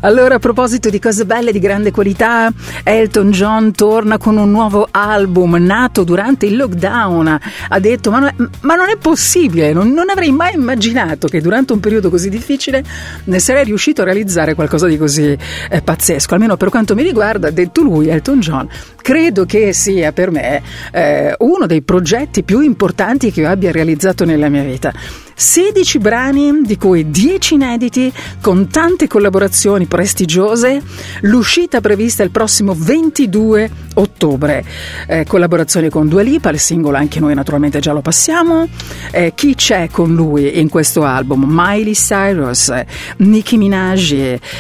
[0.02, 2.52] Allora a proposito di cose belle di grande qualità,
[2.84, 7.40] Elton John torna con un nuovo album nato durante il lockdown.
[7.70, 11.42] Ha detto: Ma non è, ma non è possibile, non, non avrei mai immaginato che
[11.42, 12.84] durante un periodo così difficile
[13.24, 15.36] ne sarei riuscito a realizzare qualcosa di così
[15.70, 16.34] eh, pazzesco.
[16.34, 18.70] Almeno per quanto mi riguarda, ha detto lui, Elton John.
[19.02, 20.62] Credo che sia per me
[20.92, 24.94] eh, uno dei progetti più importanti che io abbia realizzato nella mia vita.
[25.36, 28.12] 16 brani, di cui 10 inediti,
[28.42, 30.82] con tante collaborazioni prestigiose.
[31.22, 34.64] L'uscita prevista il prossimo 22 ottobre.
[35.08, 38.68] Eh, collaborazioni con Dua Lipa, il singolo anche noi naturalmente già lo passiamo.
[39.12, 41.46] Eh, chi c'è con lui in questo album?
[41.48, 42.74] Miley Cyrus,
[43.18, 44.12] Nicki Minaj,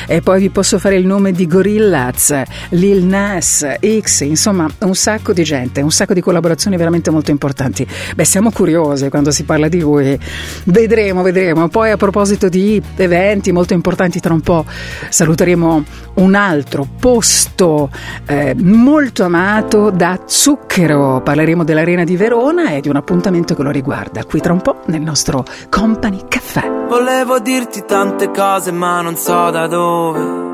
[0.07, 3.65] e poi vi posso fare il nome di Gorillaz, Lil Nas,
[3.99, 7.86] X, insomma un sacco di gente, un sacco di collaborazioni veramente molto importanti.
[8.15, 10.19] Beh, siamo curiosi quando si parla di voi.
[10.66, 11.68] Vedremo, vedremo.
[11.68, 14.66] Poi a proposito di eventi molto importanti, tra un po'
[15.09, 15.84] saluteremo
[16.16, 17.89] un altro posto
[18.26, 21.22] eh, molto amato da zucchero.
[21.22, 24.82] Parleremo dell'Arena di Verona e di un appuntamento che lo riguarda qui tra un po'
[24.86, 26.70] nel nostro Company Caffè.
[26.88, 30.51] Volevo dirti tante cose ma non so da dove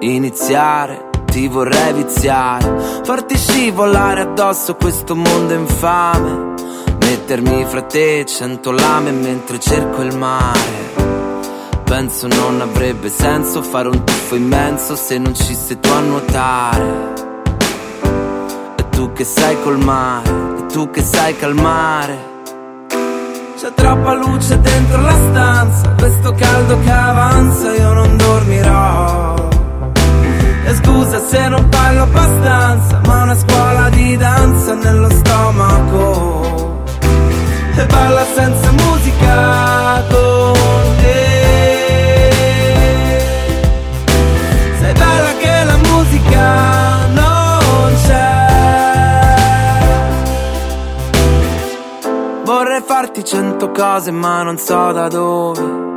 [0.00, 6.54] iniziare, ti vorrei viziare, farti scivolare addosso questo mondo infame,
[7.08, 10.96] mettermi fra te cento lame mentre cerco il mare.
[11.84, 17.12] Penso non avrebbe senso fare un tuffo immenso se non ci sei tu a nuotare.
[18.76, 20.28] E tu che sai col mare,
[20.58, 22.36] e tu che sai calmare.
[23.58, 29.34] C'è troppa luce dentro la stanza, questo caldo che avanza io non dormirò.
[30.66, 36.27] E scusa se non parlo abbastanza, ma una scuola di danza nello stomaco.
[37.80, 41.16] E balla senza musica con te.
[44.80, 48.46] Sei bella che la musica non c'è.
[52.44, 55.94] Vorrei farti cento cose ma non so da dove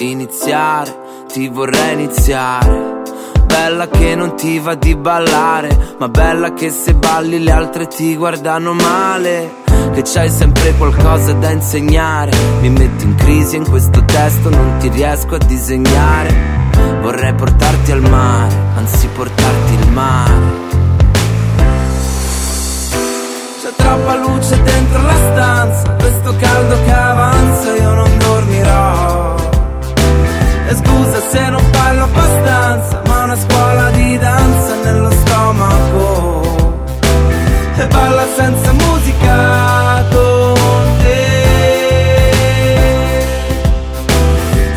[0.00, 3.00] iniziare, ti vorrei iniziare.
[3.46, 8.16] Bella che non ti va di ballare, ma bella che se balli le altre ti
[8.16, 9.61] guardano male.
[9.92, 12.30] Che c'hai sempre qualcosa da insegnare.
[12.60, 16.34] Mi metto in crisi in questo testo, non ti riesco a disegnare.
[17.00, 20.70] Vorrei portarti al mare, anzi portarti il mare.
[23.60, 29.34] C'è troppa luce dentro la stanza, questo caldo che avanza io non dormirò.
[30.68, 36.11] E scusa se non parlo abbastanza, ma una scuola di danza nello stomaco.
[37.82, 41.20] E balla senza musica con te.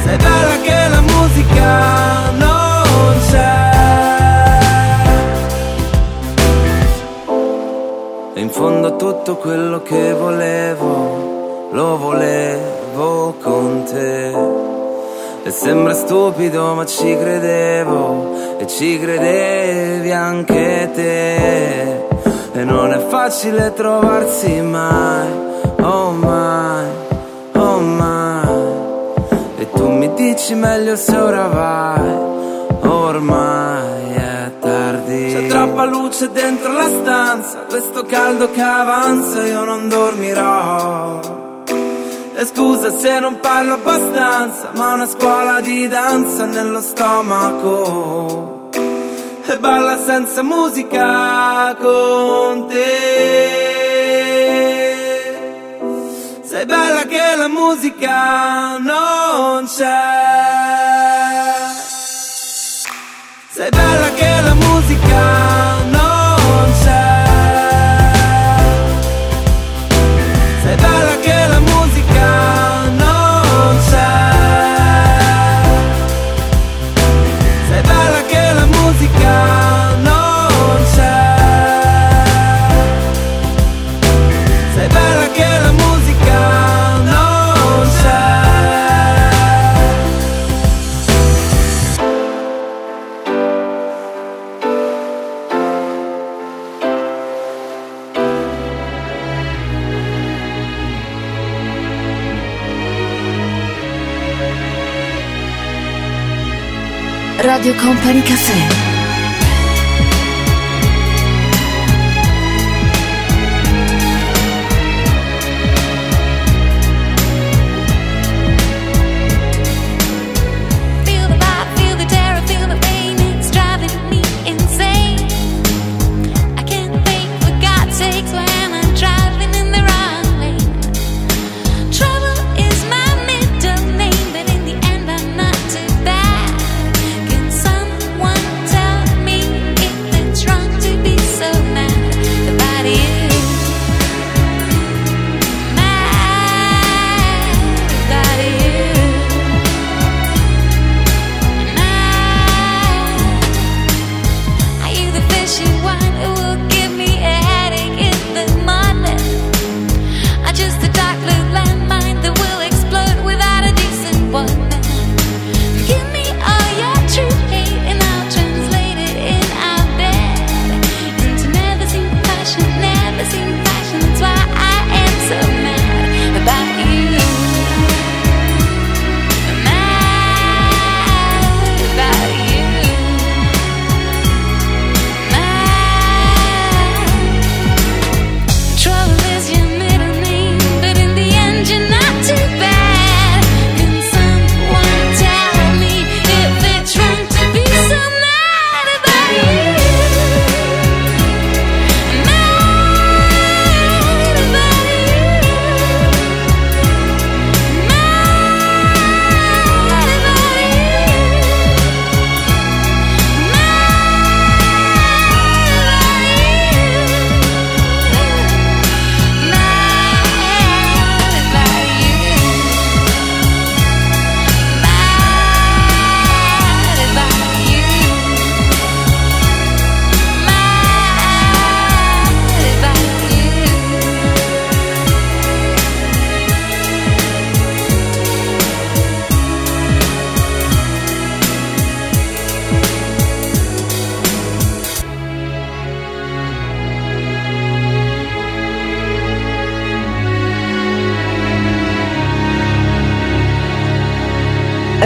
[0.03, 3.73] Sei bella che la musica non c'è.
[8.33, 14.33] E in fondo tutto quello che volevo, lo volevo con te.
[15.43, 22.24] E sembra stupido ma ci credevo e ci credevi anche te.
[22.57, 25.29] E non è facile trovarsi mai,
[25.81, 26.87] oh mai,
[27.51, 28.47] oh mai.
[29.57, 32.09] E tu mi dici meglio se ora vai,
[32.79, 35.33] ormai è tardi.
[35.33, 41.19] C'è troppa luce dentro la stanza, questo caldo che avanza io non dormirò.
[42.35, 48.54] E scusa se non parlo abbastanza, ma una scuola di danza nello stomaco.
[49.47, 52.83] E balla senza musica con te.
[56.43, 59.93] Sei bella che la musica non c'è.
[63.51, 65.74] Sei bella che la musica
[107.55, 108.84] Radio Company Caffè.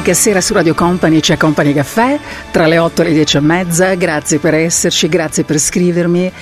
[0.00, 2.18] Domenica sera su Radio Company c'è Company Caffè
[2.50, 3.94] tra le 8 e le 10 e mezza.
[3.96, 6.32] Grazie per esserci, grazie per scrivermi.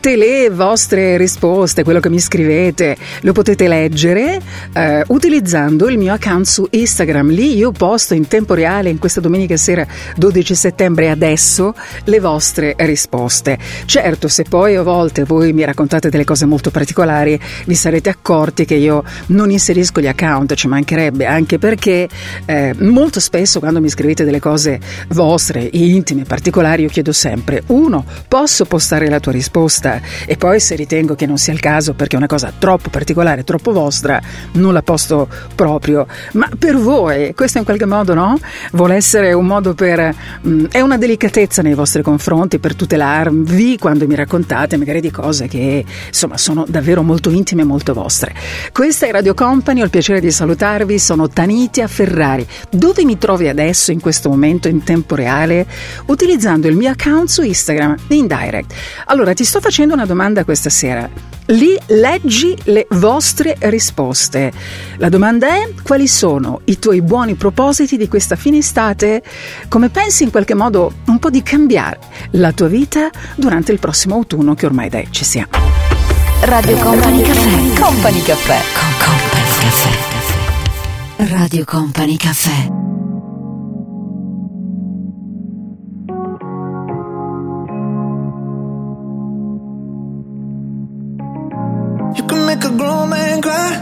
[0.00, 4.40] Tutte le vostre risposte, quello che mi scrivete, lo potete leggere
[4.72, 7.28] eh, utilizzando il mio account su Instagram.
[7.28, 9.86] Lì io posto in tempo reale, in questa domenica sera
[10.16, 11.74] 12 settembre, adesso,
[12.04, 13.58] le vostre risposte.
[13.84, 18.64] Certo, se poi a volte voi mi raccontate delle cose molto particolari, vi sarete accorti
[18.64, 22.08] che io non inserisco gli account, ci mancherebbe, anche perché
[22.46, 28.02] eh, molto spesso quando mi scrivete delle cose vostre, intime, particolari, io chiedo sempre, uno,
[28.28, 29.89] posso postare la tua risposta?
[30.26, 33.44] E poi se ritengo che non sia il caso perché è una cosa troppo particolare,
[33.44, 34.20] troppo vostra,
[34.52, 36.06] non la posto proprio.
[36.32, 38.38] Ma per voi questo in qualche modo no?
[38.72, 40.14] Vuole essere un modo per...
[40.40, 45.48] mh, è una delicatezza nei vostri confronti per tutelarvi quando mi raccontate magari di cose
[45.48, 48.34] che insomma sono davvero molto intime e molto vostre.
[48.72, 52.46] Questa è Radio Company, ho il piacere di salutarvi, sono Tanitia Ferrari.
[52.70, 55.66] Dove mi trovi adesso in questo momento in tempo reale?
[56.06, 58.74] Utilizzando il mio account su Instagram in direct.
[59.06, 61.08] Allora ti sto facendo una domanda questa sera.
[61.46, 64.52] Lì leggi le vostre risposte.
[64.98, 69.22] La domanda è quali sono i tuoi buoni propositi di questa fine estate?
[69.68, 71.98] Come pensi in qualche modo un po' di cambiare
[72.32, 75.48] la tua vita durante il prossimo autunno che ormai dai ci siamo.
[76.42, 77.80] Radio Company Caffè.
[77.80, 78.58] Company Caffè.
[78.72, 81.34] Con Company Caffè.
[81.34, 82.89] Radio Company Caffè.
[92.60, 93.72] Make a grown man cry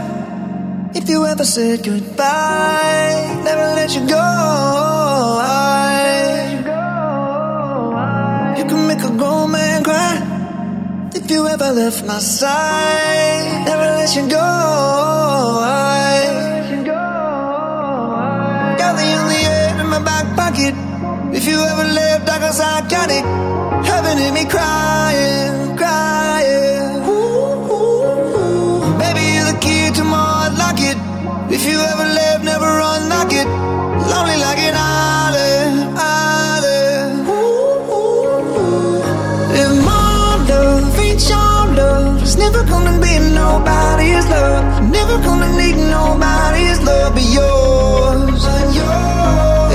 [0.95, 3.41] if you ever said goodbye.
[3.43, 4.25] Never let you go.
[8.57, 10.15] You can make a grown man cry
[11.13, 13.65] if you ever left my side.
[13.65, 14.47] Never let you go.
[18.79, 20.73] Got the only air in my back pocket.
[21.35, 22.37] If you ever left, I
[22.77, 23.25] I got it.
[23.85, 26.38] Heaven in me crying, crying.
[33.19, 37.27] Lonely like an island, island.
[39.51, 44.89] If my love ain't your love, it's never gonna be nobody's love.
[44.89, 48.45] Never gonna need nobody's love but yours.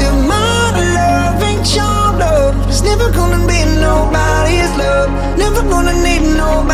[0.04, 5.10] If my love ain't your love, it's never gonna be nobody's love.
[5.36, 6.73] Never gonna need nobody's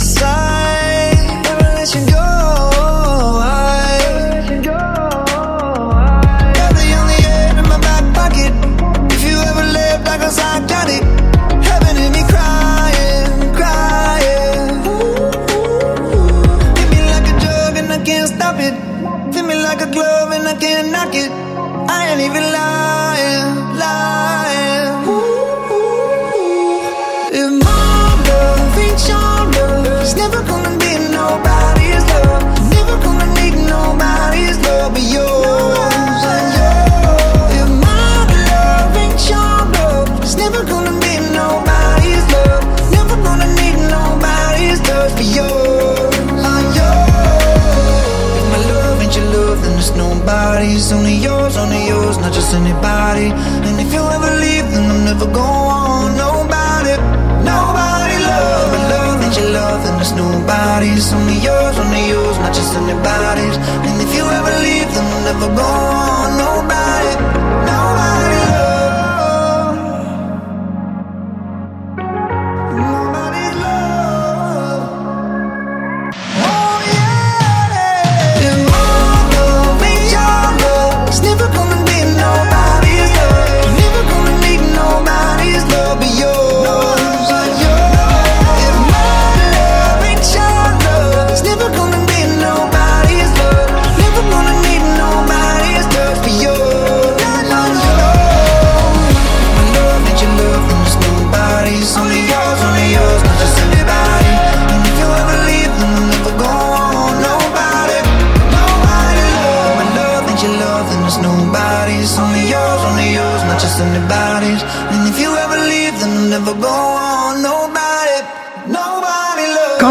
[0.00, 0.29] left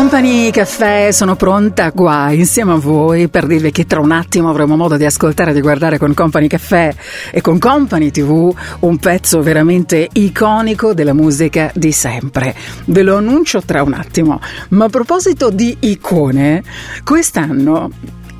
[0.10, 4.76] Company Caffè, sono pronta qua insieme a voi per dirvi che tra un attimo avremo
[4.76, 6.92] modo di ascoltare e di guardare con Company Caffè
[7.30, 12.56] e con Company TV un pezzo veramente iconico della musica di sempre.
[12.86, 14.42] Ve lo annuncio tra un attimo.
[14.70, 16.64] Ma a proposito di icone,
[17.04, 17.92] quest'anno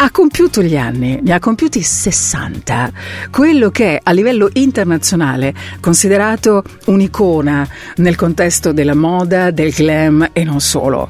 [0.02, 2.92] ha compiuto gli anni, ne ha compiuti 60,
[3.32, 7.68] quello che a livello internazionale considerato un'icona
[7.98, 11.10] nel contesto della moda, del glam e non solo,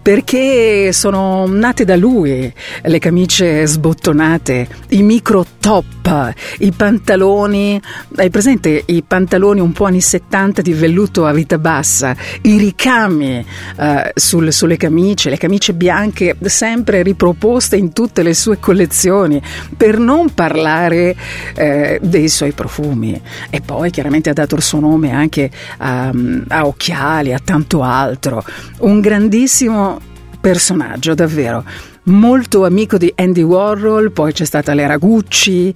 [0.00, 2.52] perché sono nate da lui
[2.82, 7.80] le camicie sbottonate, i micro top, i pantaloni,
[8.16, 13.44] hai presente i pantaloni un po' anni 70 di velluto a vita bassa, i ricami
[13.78, 19.40] eh, sul- sulle camicie, le camicie bianche sempre riproposte in tutte le sue collezioni,
[19.76, 21.14] per non parlare
[21.54, 23.20] eh, dei suoi profumi.
[23.50, 26.12] E poi chiaramente ha dato il suo nome anche a,
[26.48, 28.42] a occhiali, a tanto altro.
[28.78, 30.00] Un grandissimo
[30.40, 31.64] personaggio, davvero.
[32.04, 35.74] Molto amico di Andy Warhol, poi c'è stata l'era Gucci,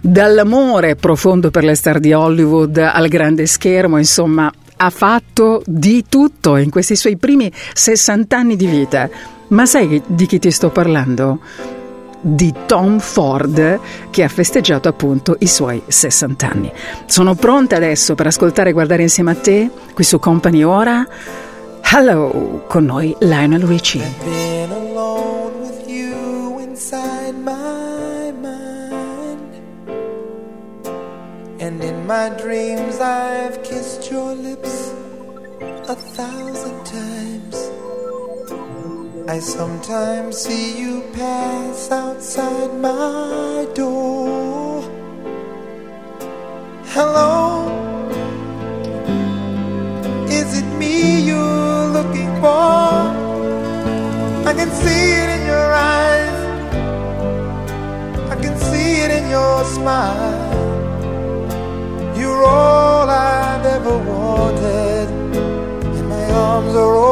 [0.00, 6.56] dall'amore profondo per le star di Hollywood al grande schermo, insomma, ha fatto di tutto
[6.56, 9.08] in questi suoi primi 60 anni di vita.
[9.48, 11.40] Ma sai di chi ti sto parlando?
[12.24, 13.80] Di Tom Ford
[14.10, 16.72] che ha festeggiato appunto i suoi 60 anni.
[17.06, 21.04] Sono pronta adesso per ascoltare e guardare insieme a te qui su Company Ora.
[21.82, 24.08] Hello con noi Lionel Richie.
[24.24, 29.40] been alone with you inside my mind.
[31.60, 34.92] And in my dreams, I've kissed your lips
[35.88, 36.81] a thousand times.
[39.32, 44.82] I sometimes see you pass outside my door.
[46.94, 47.66] Hello,
[50.28, 53.00] is it me you're looking for?
[54.50, 56.40] I can see it in your eyes.
[58.32, 60.52] I can see it in your smile.
[62.18, 65.08] You're all I've ever wanted.
[65.96, 67.11] And my arms are open.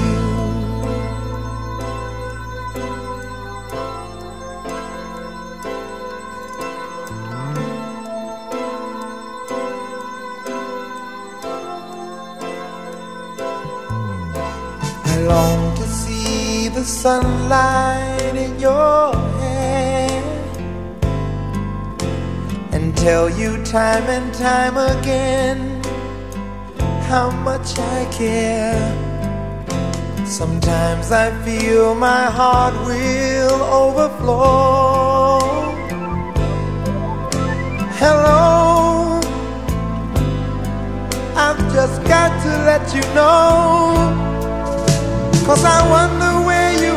[16.81, 20.23] The sunlight in your hair
[22.71, 25.59] and tell you time and time again
[27.03, 28.87] how much I care.
[30.25, 35.39] Sometimes I feel my heart will overflow.
[38.01, 39.19] Hello,
[41.45, 44.31] I've just got to let you know.
[45.45, 46.20] Cause I wonder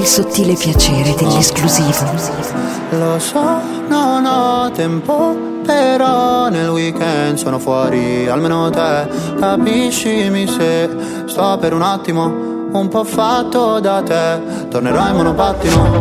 [0.00, 2.06] Il sottile piacere dell'esclusivo.
[2.90, 9.06] Lo so, non ho tempo, però nel weekend sono fuori, almeno te
[9.38, 10.88] capiscimi se
[11.26, 14.40] sto per un attimo un po' fatto da te.
[14.70, 16.00] Tornerò in monopattino,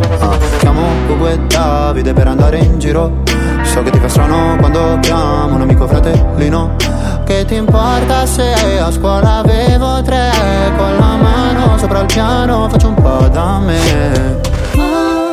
[0.60, 3.24] chiamo Gugu e Davide per andare in giro.
[3.64, 6.76] So che ti fa strano quando chiamo un amico fratellino.
[7.30, 10.32] Che ti importa se a scuola avevo tre
[10.76, 14.40] con la mano sopra il piano faccio un po' da me.
[14.74, 15.28] Ma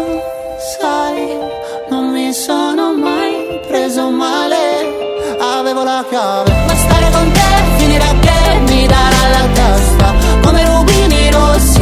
[0.78, 1.39] sai,
[1.89, 6.52] non mi sono mai preso male, avevo la chiave.
[6.66, 10.12] Ma stare con te finirà che mi darà la testa
[10.43, 11.81] come rubini rossi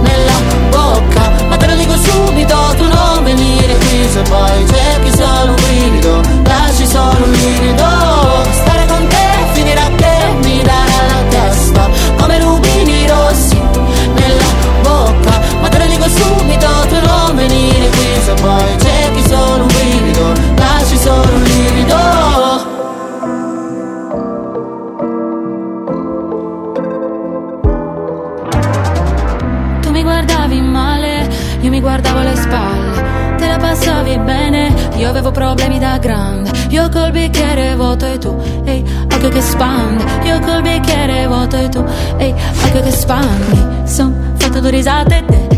[0.00, 1.32] nella bocca.
[1.50, 6.20] Ma te lo dico subito, tu non venire qui se poi cerchi solo un brivido,
[6.44, 8.09] lasci solo un livido.
[16.20, 21.98] Subito, tu non venire qui se poi cerchi solo un brivido, lasci solo un livido.
[29.80, 31.28] Tu mi guardavi male,
[31.60, 33.08] io mi guardavo alle spalle.
[33.36, 36.50] Te la passavi bene, io avevo problemi da grande.
[36.68, 40.04] Io col bicchiere vuoto e tu, ehi, occhio che spandi.
[40.24, 41.84] Io col bicchiere vuoto e tu,
[42.18, 42.34] ehi,
[42.64, 43.66] occhio che spandi.
[43.84, 45.49] Son fatto due risate delle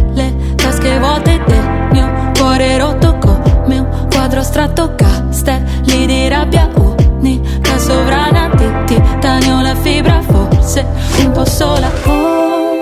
[0.83, 4.95] tasche vuote del mio cuore rotto come un quadro astratto.
[4.97, 10.85] Castelli di rabbia unica sovrana di titanio la fibra forse
[11.19, 11.91] un po' sola.
[12.03, 12.79] con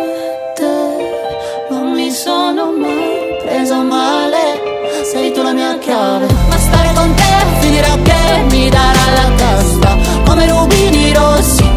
[0.54, 4.68] te non mi sono mai preso male
[5.10, 9.96] sei tu la mia chiave ma stare con te finirà che mi darà la testa
[10.24, 11.68] come rubini rossi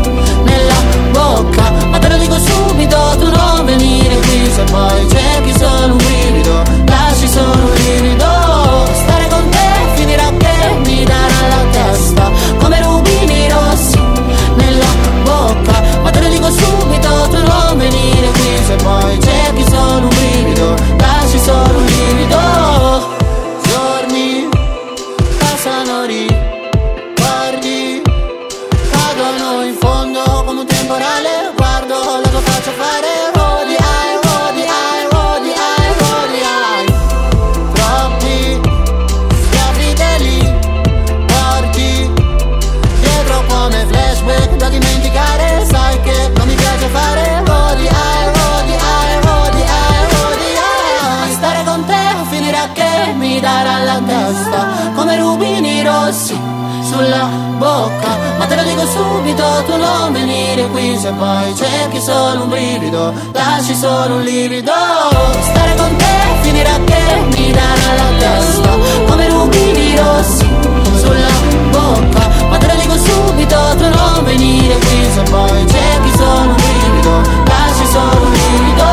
[0.44, 0.76] nella
[1.12, 5.13] bocca ma te lo dico subito tu non venire qui se poi
[60.54, 64.72] venire qui se poi cerchi solo un brivido lasci solo un livido.
[65.42, 66.06] Stare con te
[66.42, 67.02] finirà che
[67.36, 68.70] mi darà la testa
[69.08, 70.48] come rubini rossi
[71.00, 71.28] sulla
[71.72, 72.30] bocca.
[72.50, 77.22] Ma te lo dico subito tu non venire qui se poi cerchi solo un brivido
[77.46, 78.92] lasci solo un livido.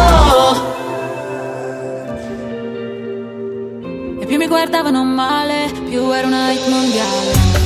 [4.20, 7.59] E più mi guardavano male, più era una hit mondiale.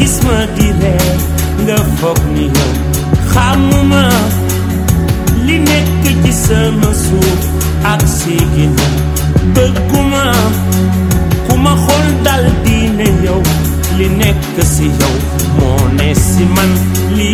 [0.00, 1.12] Bul ma gis ma di ree
[1.64, 2.46] nga foog ni
[13.24, 13.42] yow
[13.98, 14.40] li dal
[15.98, 16.70] li si man
[17.16, 17.30] li.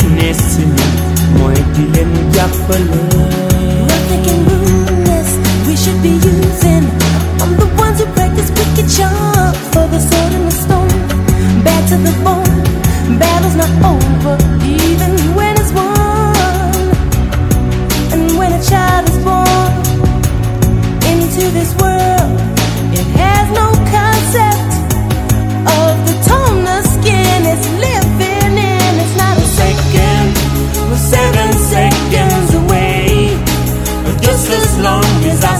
[5.67, 6.85] We should be using.
[7.43, 10.27] I'm the ones who practice wicked charms for the stone.
[10.35, 10.46] Bad
[11.89, 13.19] to the bone.
[13.19, 14.35] Battle's not over,
[14.67, 16.75] even when it's won.
[18.13, 19.71] And when a child is born
[21.13, 22.35] into this world,
[22.91, 24.73] it has no concept
[25.79, 28.91] of the tone the skin is living in.
[29.05, 30.27] It's not a second,
[30.91, 33.31] We're seven seconds away.
[34.27, 35.56] Just as long as I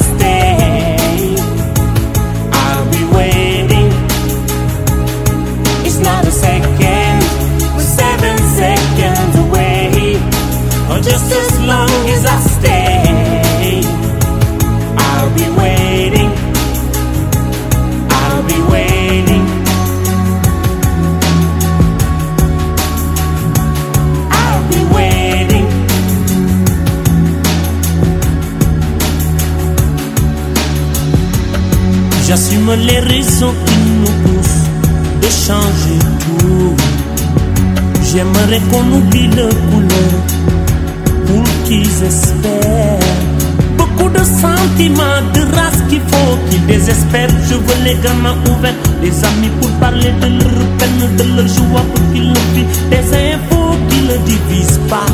[48.03, 52.41] gamins ouverts, les amis pour parler de leur peine, de leur joie pour qu'ils le
[52.55, 52.89] vivent.
[52.91, 55.07] Des infos qui ne divisent pas.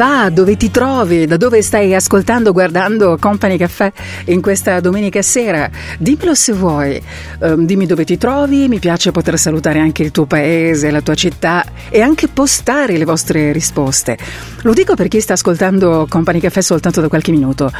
[0.00, 0.30] Va?
[0.30, 1.26] Dove ti trovi?
[1.26, 3.92] Da dove stai ascoltando, guardando Company Caffè
[4.26, 5.68] in questa domenica sera?
[5.98, 7.02] Dimmelo se vuoi,
[7.40, 11.14] Ehm, dimmi dove ti trovi, mi piace poter salutare anche il tuo paese, la tua
[11.14, 14.16] città e anche postare le vostre risposte.
[14.62, 17.70] Lo dico per chi sta ascoltando Company Caffè soltanto da qualche minuto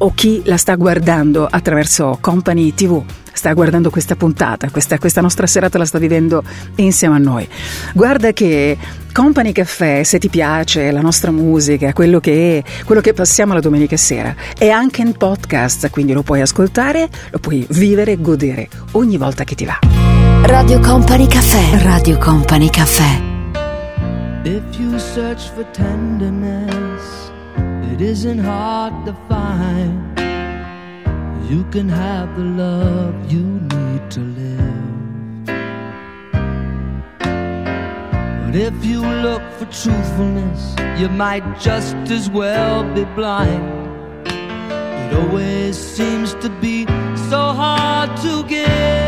[0.00, 3.02] o chi la sta guardando attraverso Company TV,
[3.32, 6.42] sta guardando questa puntata, questa, questa nostra serata la sta vivendo
[6.76, 7.48] insieme a noi.
[7.94, 8.76] Guarda che
[9.18, 13.58] Company Caffè, se ti piace la nostra musica, quello che, è, quello che passiamo la
[13.58, 18.68] domenica sera, è anche in podcast, quindi lo puoi ascoltare, lo puoi vivere e godere
[18.92, 19.76] ogni volta che ti va.
[20.42, 21.82] Radio Company Caffè.
[21.82, 23.20] Radio Company Caffè.
[24.44, 27.32] If you search for tenderness,
[27.90, 30.16] it isn't hard to find.
[31.48, 34.57] You can have the love you need to live.
[38.48, 43.62] But if you look for truthfulness, you might just as well be blind.
[44.26, 46.86] It always seems to be
[47.28, 49.07] so hard to give.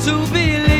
[0.00, 0.79] to believe.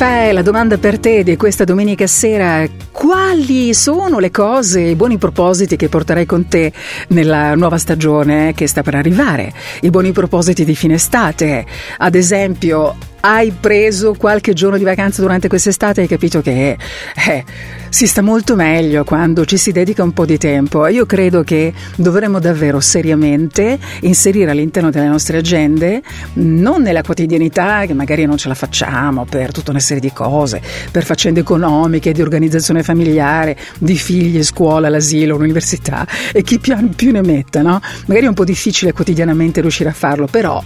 [0.00, 5.18] caffè, la domanda per te di questa domenica sera, quali sono le cose, i buoni
[5.18, 6.72] propositi che porterai con te
[7.08, 9.52] nella nuova stagione che sta per arrivare?
[9.82, 11.66] I buoni propositi di fine estate,
[11.98, 16.78] ad esempio, hai preso qualche giorno di vacanza durante quest'estate e hai capito che
[17.28, 17.44] eh,
[17.90, 20.86] si sta molto meglio quando ci si dedica un po' di tempo.
[20.86, 26.00] Io credo che dovremmo davvero seriamente inserire all'interno delle nostre agende,
[26.34, 30.62] non nella quotidianità che magari non ce la facciamo per tutta una serie di cose,
[30.90, 37.22] per faccende economiche, di organizzazione familiare, di figli, scuola, l'asilo, l'università e chi più, ne
[37.22, 37.80] metta, no?
[38.06, 40.62] Magari è un po' difficile quotidianamente riuscire a farlo, però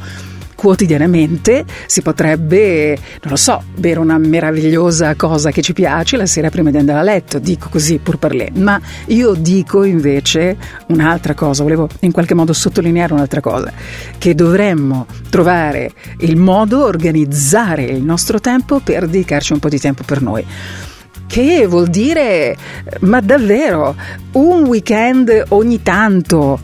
[0.64, 6.48] quotidianamente si potrebbe, non lo so, bere una meravigliosa cosa che ci piace la sera
[6.48, 11.62] prima di andare a letto, dico così pur parlè, ma io dico invece un'altra cosa,
[11.62, 13.70] volevo in qualche modo sottolineare un'altra cosa,
[14.16, 20.02] che dovremmo trovare il modo, organizzare il nostro tempo per dedicarci un po' di tempo
[20.02, 20.46] per noi.
[21.26, 22.56] Che vuol dire,
[23.00, 23.94] ma davvero,
[24.32, 26.58] un weekend ogni tanto,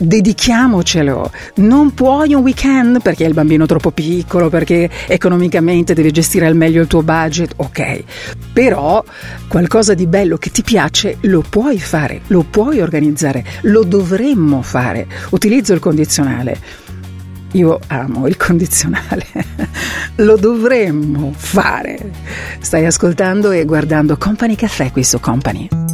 [0.00, 1.30] dedichiamocelo.
[1.56, 6.56] Non puoi un weekend perché hai il bambino troppo piccolo, perché economicamente devi gestire al
[6.56, 8.04] meglio il tuo budget, ok.
[8.52, 9.04] Però
[9.48, 15.06] qualcosa di bello che ti piace lo puoi fare, lo puoi organizzare, lo dovremmo fare.
[15.30, 16.88] Utilizzo il condizionale.
[17.52, 19.26] Io amo il condizionale,
[20.16, 22.12] lo dovremmo fare.
[22.60, 25.89] Stai ascoltando e guardando Company Caffè qui su Company.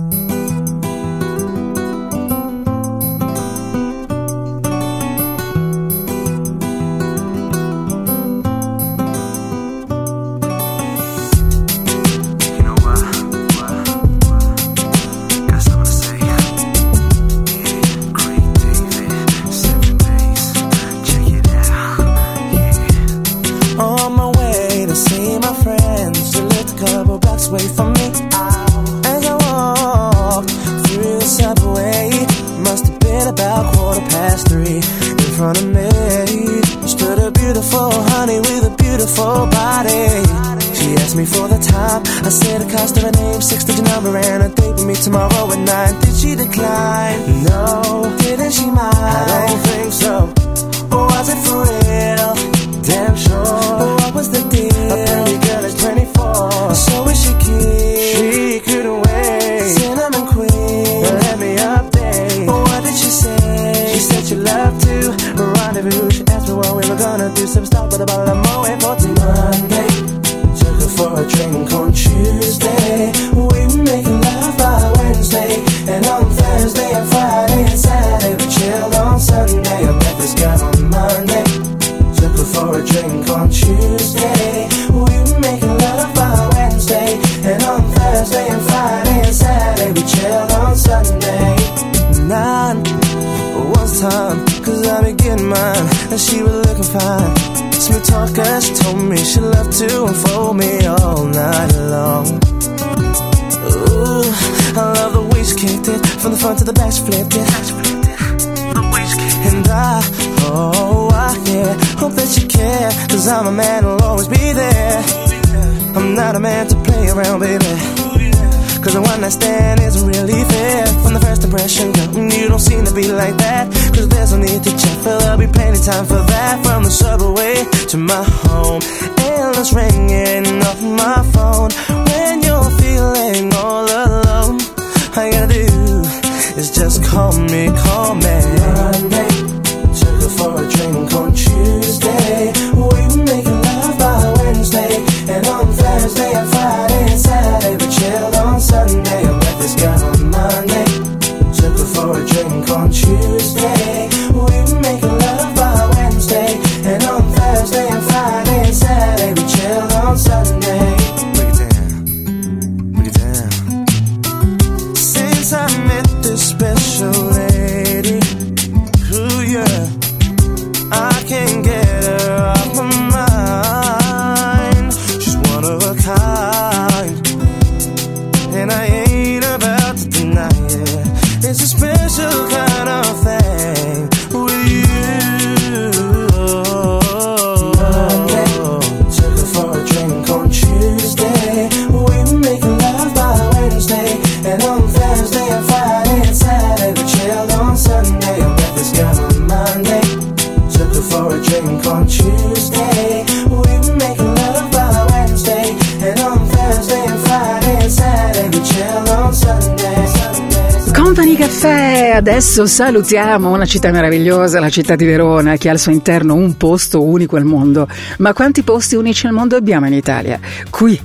[212.63, 216.57] Adesso salutiamo una città meravigliosa, la città di Verona, che ha al suo interno un
[216.57, 217.87] posto unico al mondo.
[218.19, 220.41] Ma quanti posti unici al mondo abbiamo in Italia?
[220.71, 220.99] Qui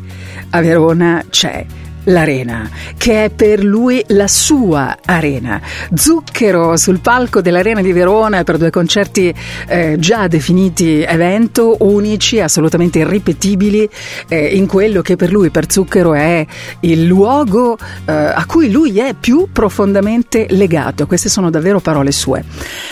[0.51, 1.65] a Verona c'è
[2.05, 2.69] l'arena,
[3.01, 5.59] che è per lui la sua arena.
[5.91, 9.33] Zucchero sul palco dell'Arena di Verona per due concerti
[9.67, 13.89] eh, già definiti evento, unici, assolutamente irripetibili,
[14.27, 16.45] eh, in quello che per lui, per Zucchero, è
[16.81, 17.75] il luogo
[18.05, 21.07] eh, a cui lui è più profondamente legato.
[21.07, 22.43] Queste sono davvero parole sue.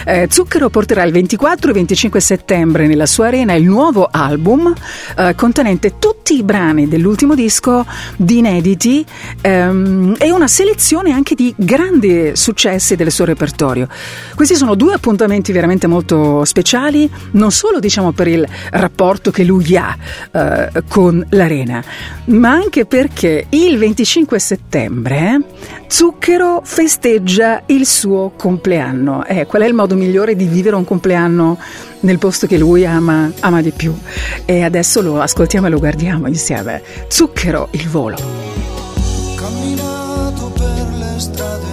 [0.07, 4.73] Eh, Zucchero porterà il 24 e 25 settembre nella sua arena il nuovo album
[5.19, 7.85] eh, contenente tutti i brani dell'ultimo disco
[8.17, 9.05] di inediti
[9.41, 13.87] ehm, e una selezione anche di grandi successi del suo repertorio.
[14.35, 19.75] Questi sono due appuntamenti veramente molto speciali, non solo diciamo per il rapporto che lui
[19.75, 19.95] ha
[20.31, 21.83] eh, con l'arena,
[22.25, 25.41] ma anche perché il 25 settembre
[25.87, 29.25] Zucchero festeggia il suo compleanno.
[29.25, 31.57] Eh, qual è il modo migliore di vivere un compleanno
[32.01, 33.97] nel posto che lui ama, ama di più?
[34.45, 36.83] E adesso lo ascoltiamo e lo guardiamo insieme.
[37.07, 38.17] Zucchero, il volo.
[39.35, 39.88] camminato
[41.27, 41.68] per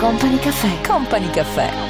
[0.00, 0.80] Company Caffè.
[0.80, 1.89] Company Caffè.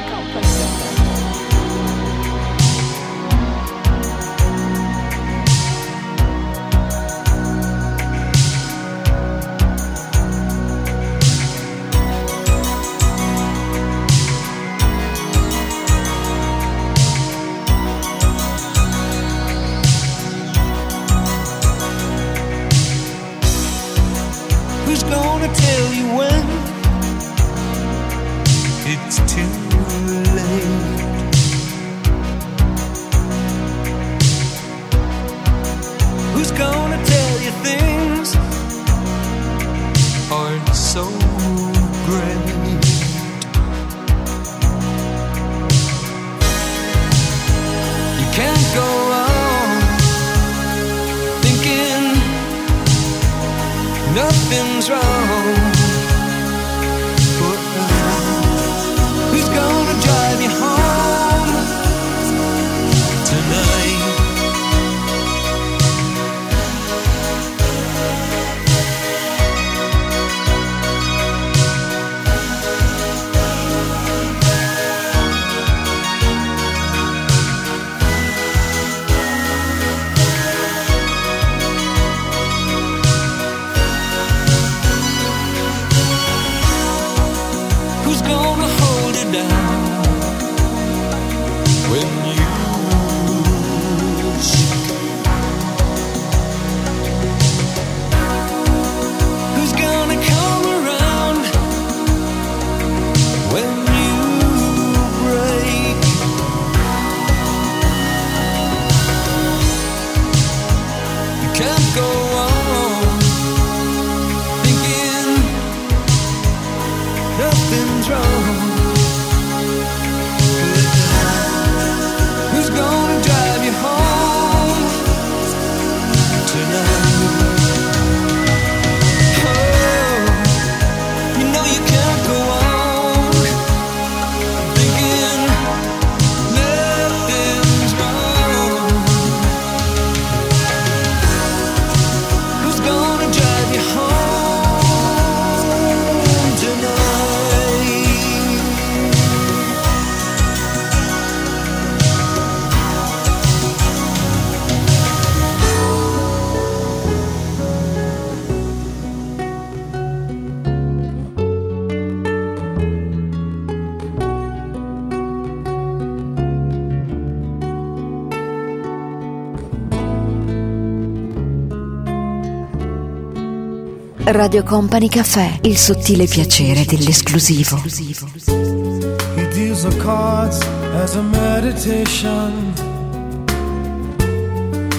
[174.40, 177.76] Radio Company Caffè, il sottile piacere dell'esclusivo.
[177.76, 180.58] He deals the cards
[180.94, 182.72] as a meditation.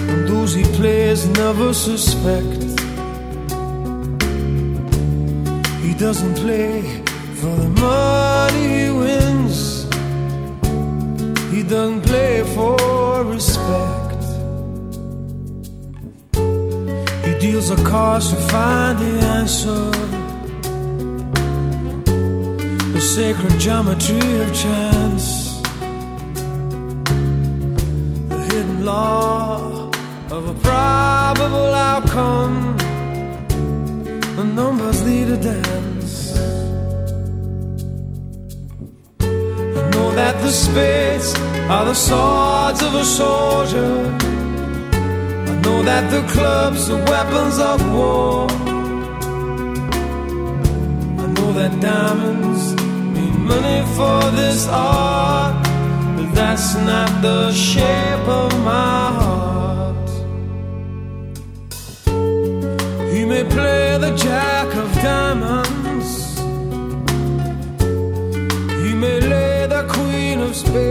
[0.10, 2.80] And those he plays never suspect.
[5.82, 6.84] He doesn't play
[7.34, 9.88] for the money he wins.
[11.50, 13.91] He doesn't play for respect.
[17.52, 17.84] He deals the
[18.30, 19.92] to find the answer.
[22.94, 25.60] The sacred geometry of chance.
[28.30, 29.92] The hidden law
[30.32, 32.78] of a probable outcome.
[34.38, 36.38] The numbers lead a dance.
[39.20, 41.36] I know that the spades
[41.70, 44.41] are the swords of a soldier.
[45.72, 48.48] Know that the clubs are weapons of war.
[51.24, 52.64] I know that diamonds
[53.16, 55.56] mean money for this art,
[56.18, 60.10] but that's not the shape of my heart.
[63.14, 66.10] He may play the jack of diamonds,
[68.84, 70.91] he may lay the queen of spades,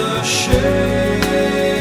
[0.00, 1.79] The shape,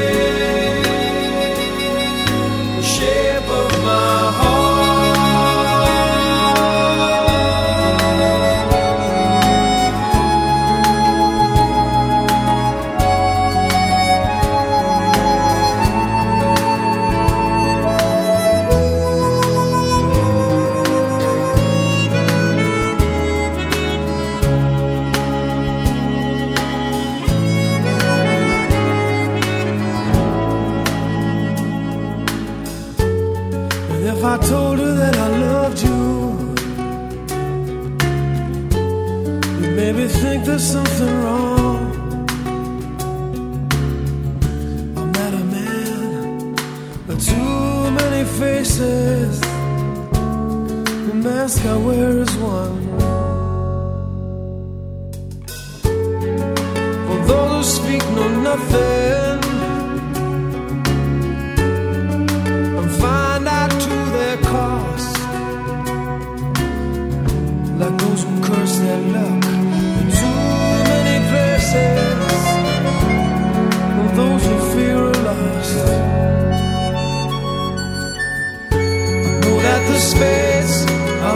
[51.69, 51.87] mask
[52.23, 52.77] is one.
[57.07, 59.39] For those who speak know nothing.
[62.79, 65.15] and find out to their cost.
[67.81, 69.43] Like those who curse their luck
[70.01, 70.41] in too
[70.91, 72.43] many places,
[73.99, 75.75] and those who fear are lost.
[78.71, 80.38] I know that the are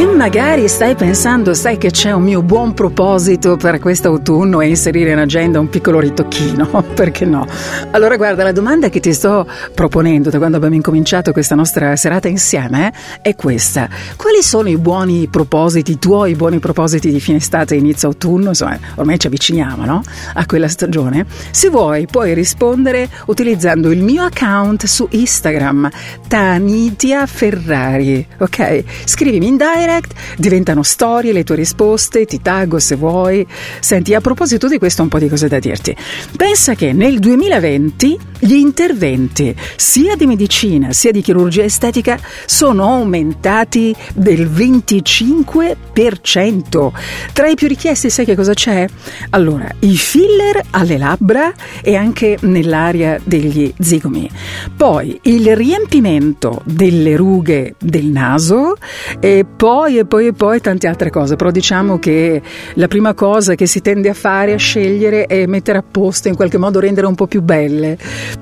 [0.00, 5.10] E magari stai pensando, sai che c'è un mio buon proposito per quest'autunno e inserire
[5.10, 7.46] in agenda un piccolo ritocchino, perché no?
[7.90, 12.28] Allora guarda, la domanda che ti sto proponendo da quando abbiamo incominciato questa nostra serata
[12.28, 13.90] insieme eh, è questa.
[14.16, 18.48] Quali sono i buoni propositi, i tuoi buoni propositi di fine estate inizio autunno?
[18.48, 20.00] Insomma, ormai ci avviciniamo, no?
[20.32, 21.26] A quella stagione.
[21.50, 25.90] Se vuoi puoi rispondere utilizzando il mio account su Instagram,
[26.26, 28.82] Tanitia Ferrari, ok?
[29.04, 29.88] Scrivimi in direct,
[30.36, 33.46] diventano storie le tue risposte, ti taggo se vuoi.
[33.80, 35.94] Senti, a proposito di questo ho un po' di cose da dirti.
[36.36, 43.94] Pensa che nel 2020 gli interventi sia di medicina sia di chirurgia estetica sono aumentati
[44.14, 46.92] del 25%.
[47.32, 48.86] Tra i più richiesti sai che cosa c'è?
[49.30, 51.52] Allora, i filler alle labbra
[51.82, 54.28] e anche nell'area degli zigomi.
[54.76, 58.76] Poi il riempimento delle rughe del naso
[59.18, 62.42] e poi poi e poi e poi tante altre cose, però diciamo che
[62.74, 66.36] la prima cosa che si tende a fare, a scegliere, è mettere a posto, in
[66.36, 67.96] qualche modo rendere un po' più belle,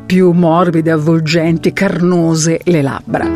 [0.04, 3.26] più morbide, avvolgenti, carnose le labbra.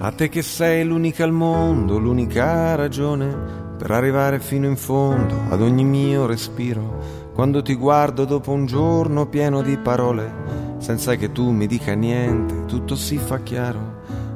[0.00, 3.34] A te che sei l'unica al mondo, l'unica ragione
[3.78, 7.30] per arrivare fino in fondo ad ogni mio respiro.
[7.32, 10.30] Quando ti guardo dopo un giorno pieno di parole,
[10.76, 13.91] senza che tu mi dica niente, tutto si fa chiaro.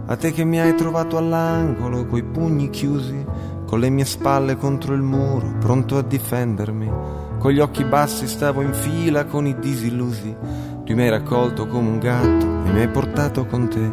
[0.09, 3.25] A te che mi hai trovato all'angolo, coi pugni chiusi,
[3.67, 6.89] con le mie spalle contro il muro, pronto a difendermi.
[7.39, 10.35] Con gli occhi bassi stavo in fila con i disillusi.
[10.85, 13.93] Tu mi hai raccolto come un gatto e mi hai portato con te.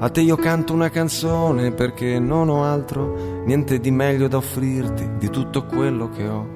[0.00, 5.12] A te io canto una canzone perché non ho altro, niente di meglio da offrirti
[5.18, 6.46] di tutto quello che ho.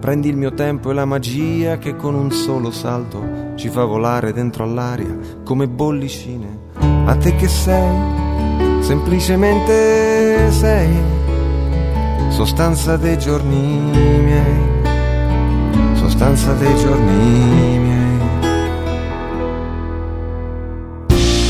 [0.00, 4.32] Prendi il mio tempo e la magia che con un solo salto ci fa volare
[4.32, 5.14] dentro all'aria
[5.44, 6.66] come bollicine.
[7.04, 8.26] A te che sei,
[8.88, 10.88] semplicemente sei,
[12.30, 13.82] sostanza dei giorni
[14.24, 14.62] miei,
[15.92, 18.18] sostanza dei giorni miei.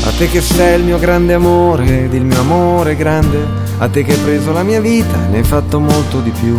[0.03, 3.37] A te che sei il mio grande amore ed il mio amore grande,
[3.77, 6.57] a te che hai preso la mia vita, ne hai fatto molto di più.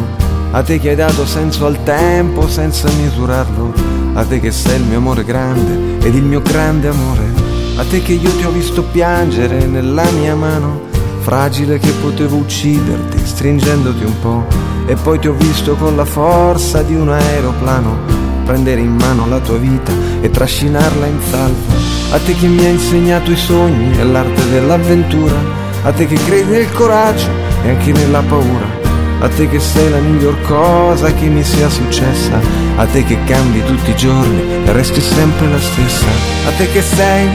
[0.52, 3.74] A te che hai dato senso al tempo senza misurarlo,
[4.14, 7.39] a te che sei il mio amore grande ed il mio grande amore,
[7.80, 10.82] a te che io ti ho visto piangere nella mia mano,
[11.20, 14.46] fragile che potevo ucciderti stringendoti un po',
[14.84, 19.38] e poi ti ho visto con la forza di un aeroplano prendere in mano la
[19.38, 21.72] tua vita e trascinarla in salvo.
[22.10, 25.36] A te che mi hai insegnato i sogni e l'arte dell'avventura,
[25.82, 27.28] a te che credi nel coraggio
[27.64, 28.78] e anche nella paura.
[29.20, 32.40] A te che sei la miglior cosa che mi sia successa,
[32.76, 36.06] a te che cambi tutti i giorni e resti sempre la stessa,
[36.46, 37.28] a te che sei,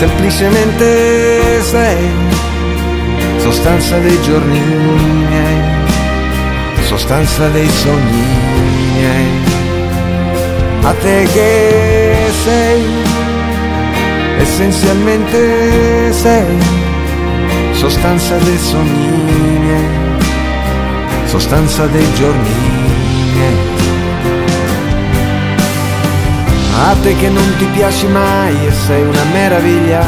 [0.00, 2.08] semplicemente sei,
[3.36, 4.58] sostanza dei giorni
[5.28, 5.60] miei,
[6.80, 8.24] sostanza dei sogni
[8.94, 9.28] miei
[10.84, 12.14] a te che
[12.44, 12.82] sei,
[14.38, 16.56] essenzialmente sei,
[17.72, 19.88] sostanza dei sogni miei,
[21.26, 22.79] sostanza dei giorni miei.
[26.72, 30.00] A te che non ti piaci mai e sei una meraviglia,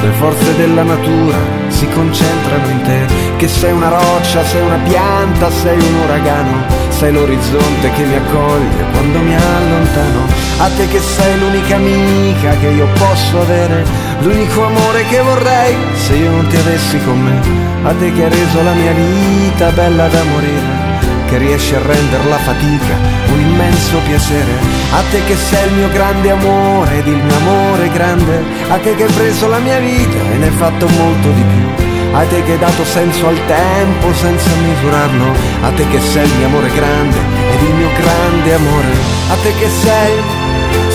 [0.00, 1.36] le forze della natura
[1.68, 7.12] si concentrano in te, che sei una roccia, sei una pianta, sei un uragano, sei
[7.12, 10.26] l'orizzonte che mi accoglie quando mi allontano.
[10.58, 13.84] A te che sei l'unica amica che io posso avere,
[14.20, 17.40] l'unico amore che vorrei se io non ti avessi con me.
[17.88, 20.86] A te che hai reso la mia vita bella da morire
[21.28, 22.94] che riesci a rendere la fatica
[23.32, 24.77] un immenso piacere.
[24.90, 28.94] A te che sei il mio grande amore ed il mio amore grande, a te
[28.96, 31.86] che hai preso la mia vita e ne hai fatto molto di più.
[32.14, 35.32] A te che hai dato senso al tempo senza misurarlo,
[35.62, 37.18] a te che sei il mio amore grande
[37.52, 38.88] ed il mio grande amore,
[39.30, 40.12] a te che sei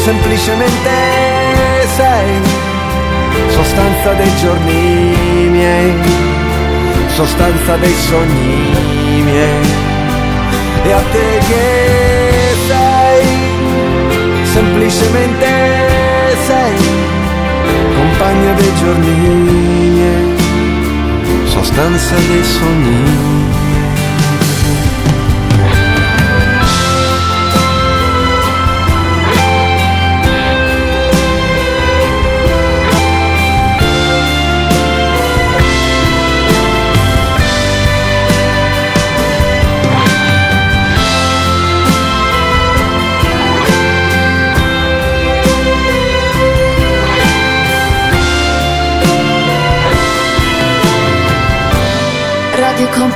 [0.03, 0.89] semplicemente
[1.95, 2.41] sei.
[3.49, 5.93] Sostanza dei giorni miei,
[7.13, 9.65] sostanza dei sogni miei.
[10.83, 13.02] E a te che sei,
[14.89, 15.47] semplicemente
[16.45, 16.75] sei,
[17.95, 20.33] compagna dei giorni
[21.45, 23.52] sostanza dei sogni.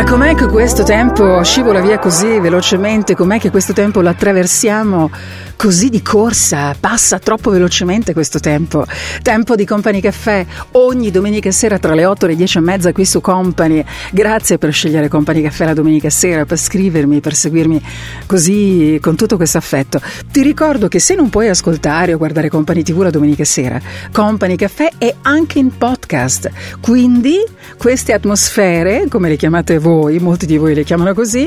[0.00, 3.14] Ma com'è che questo tempo scivola via così velocemente?
[3.14, 5.10] Com'è che questo tempo lo attraversiamo
[5.60, 6.74] così di corsa?
[6.80, 8.86] Passa troppo velocemente questo tempo.
[9.20, 12.92] Tempo di Company Caffè ogni domenica sera tra le 8 e le 10 e mezza
[12.92, 13.84] qui su Company.
[14.10, 17.82] Grazie per scegliere Company Caffè la domenica sera, per scrivermi, per seguirmi
[18.24, 20.00] così con tutto questo affetto.
[20.32, 23.78] Ti ricordo che se non puoi ascoltare o guardare Company TV la domenica sera,
[24.12, 26.50] Company Caffè è anche in podcast.
[26.80, 27.36] Quindi
[27.76, 31.46] queste atmosfere, come le chiamate voi, molti di voi le chiamano così,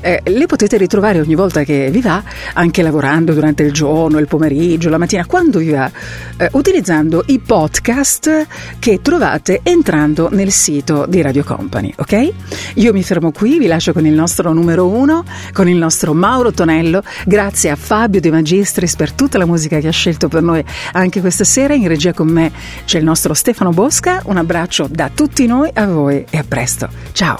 [0.00, 2.20] eh, le potete ritrovare ogni volta che vi va,
[2.54, 5.90] anche lavorando durante il giorno, il pomeriggio, la mattina, quando vi va,
[6.36, 8.46] eh, utilizzando i podcast
[8.78, 12.32] che trovate entrando nel sito di Radio Company, ok?
[12.74, 16.52] Io mi fermo qui, vi lascio con il nostro numero uno, con il nostro Mauro
[16.52, 20.64] Tonello, grazie a Fabio De Magistris per tutta la musica che ha scelto per noi
[20.92, 22.50] anche questa sera, in regia con me
[22.84, 26.88] c'è il nostro Stefano Bosca, un abbraccio da tutti noi a voi e a presto,
[27.12, 27.38] ciao!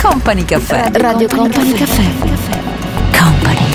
[0.00, 0.90] Company Caffè.
[0.92, 2.04] Radio Company Caffè.
[3.10, 3.68] Company.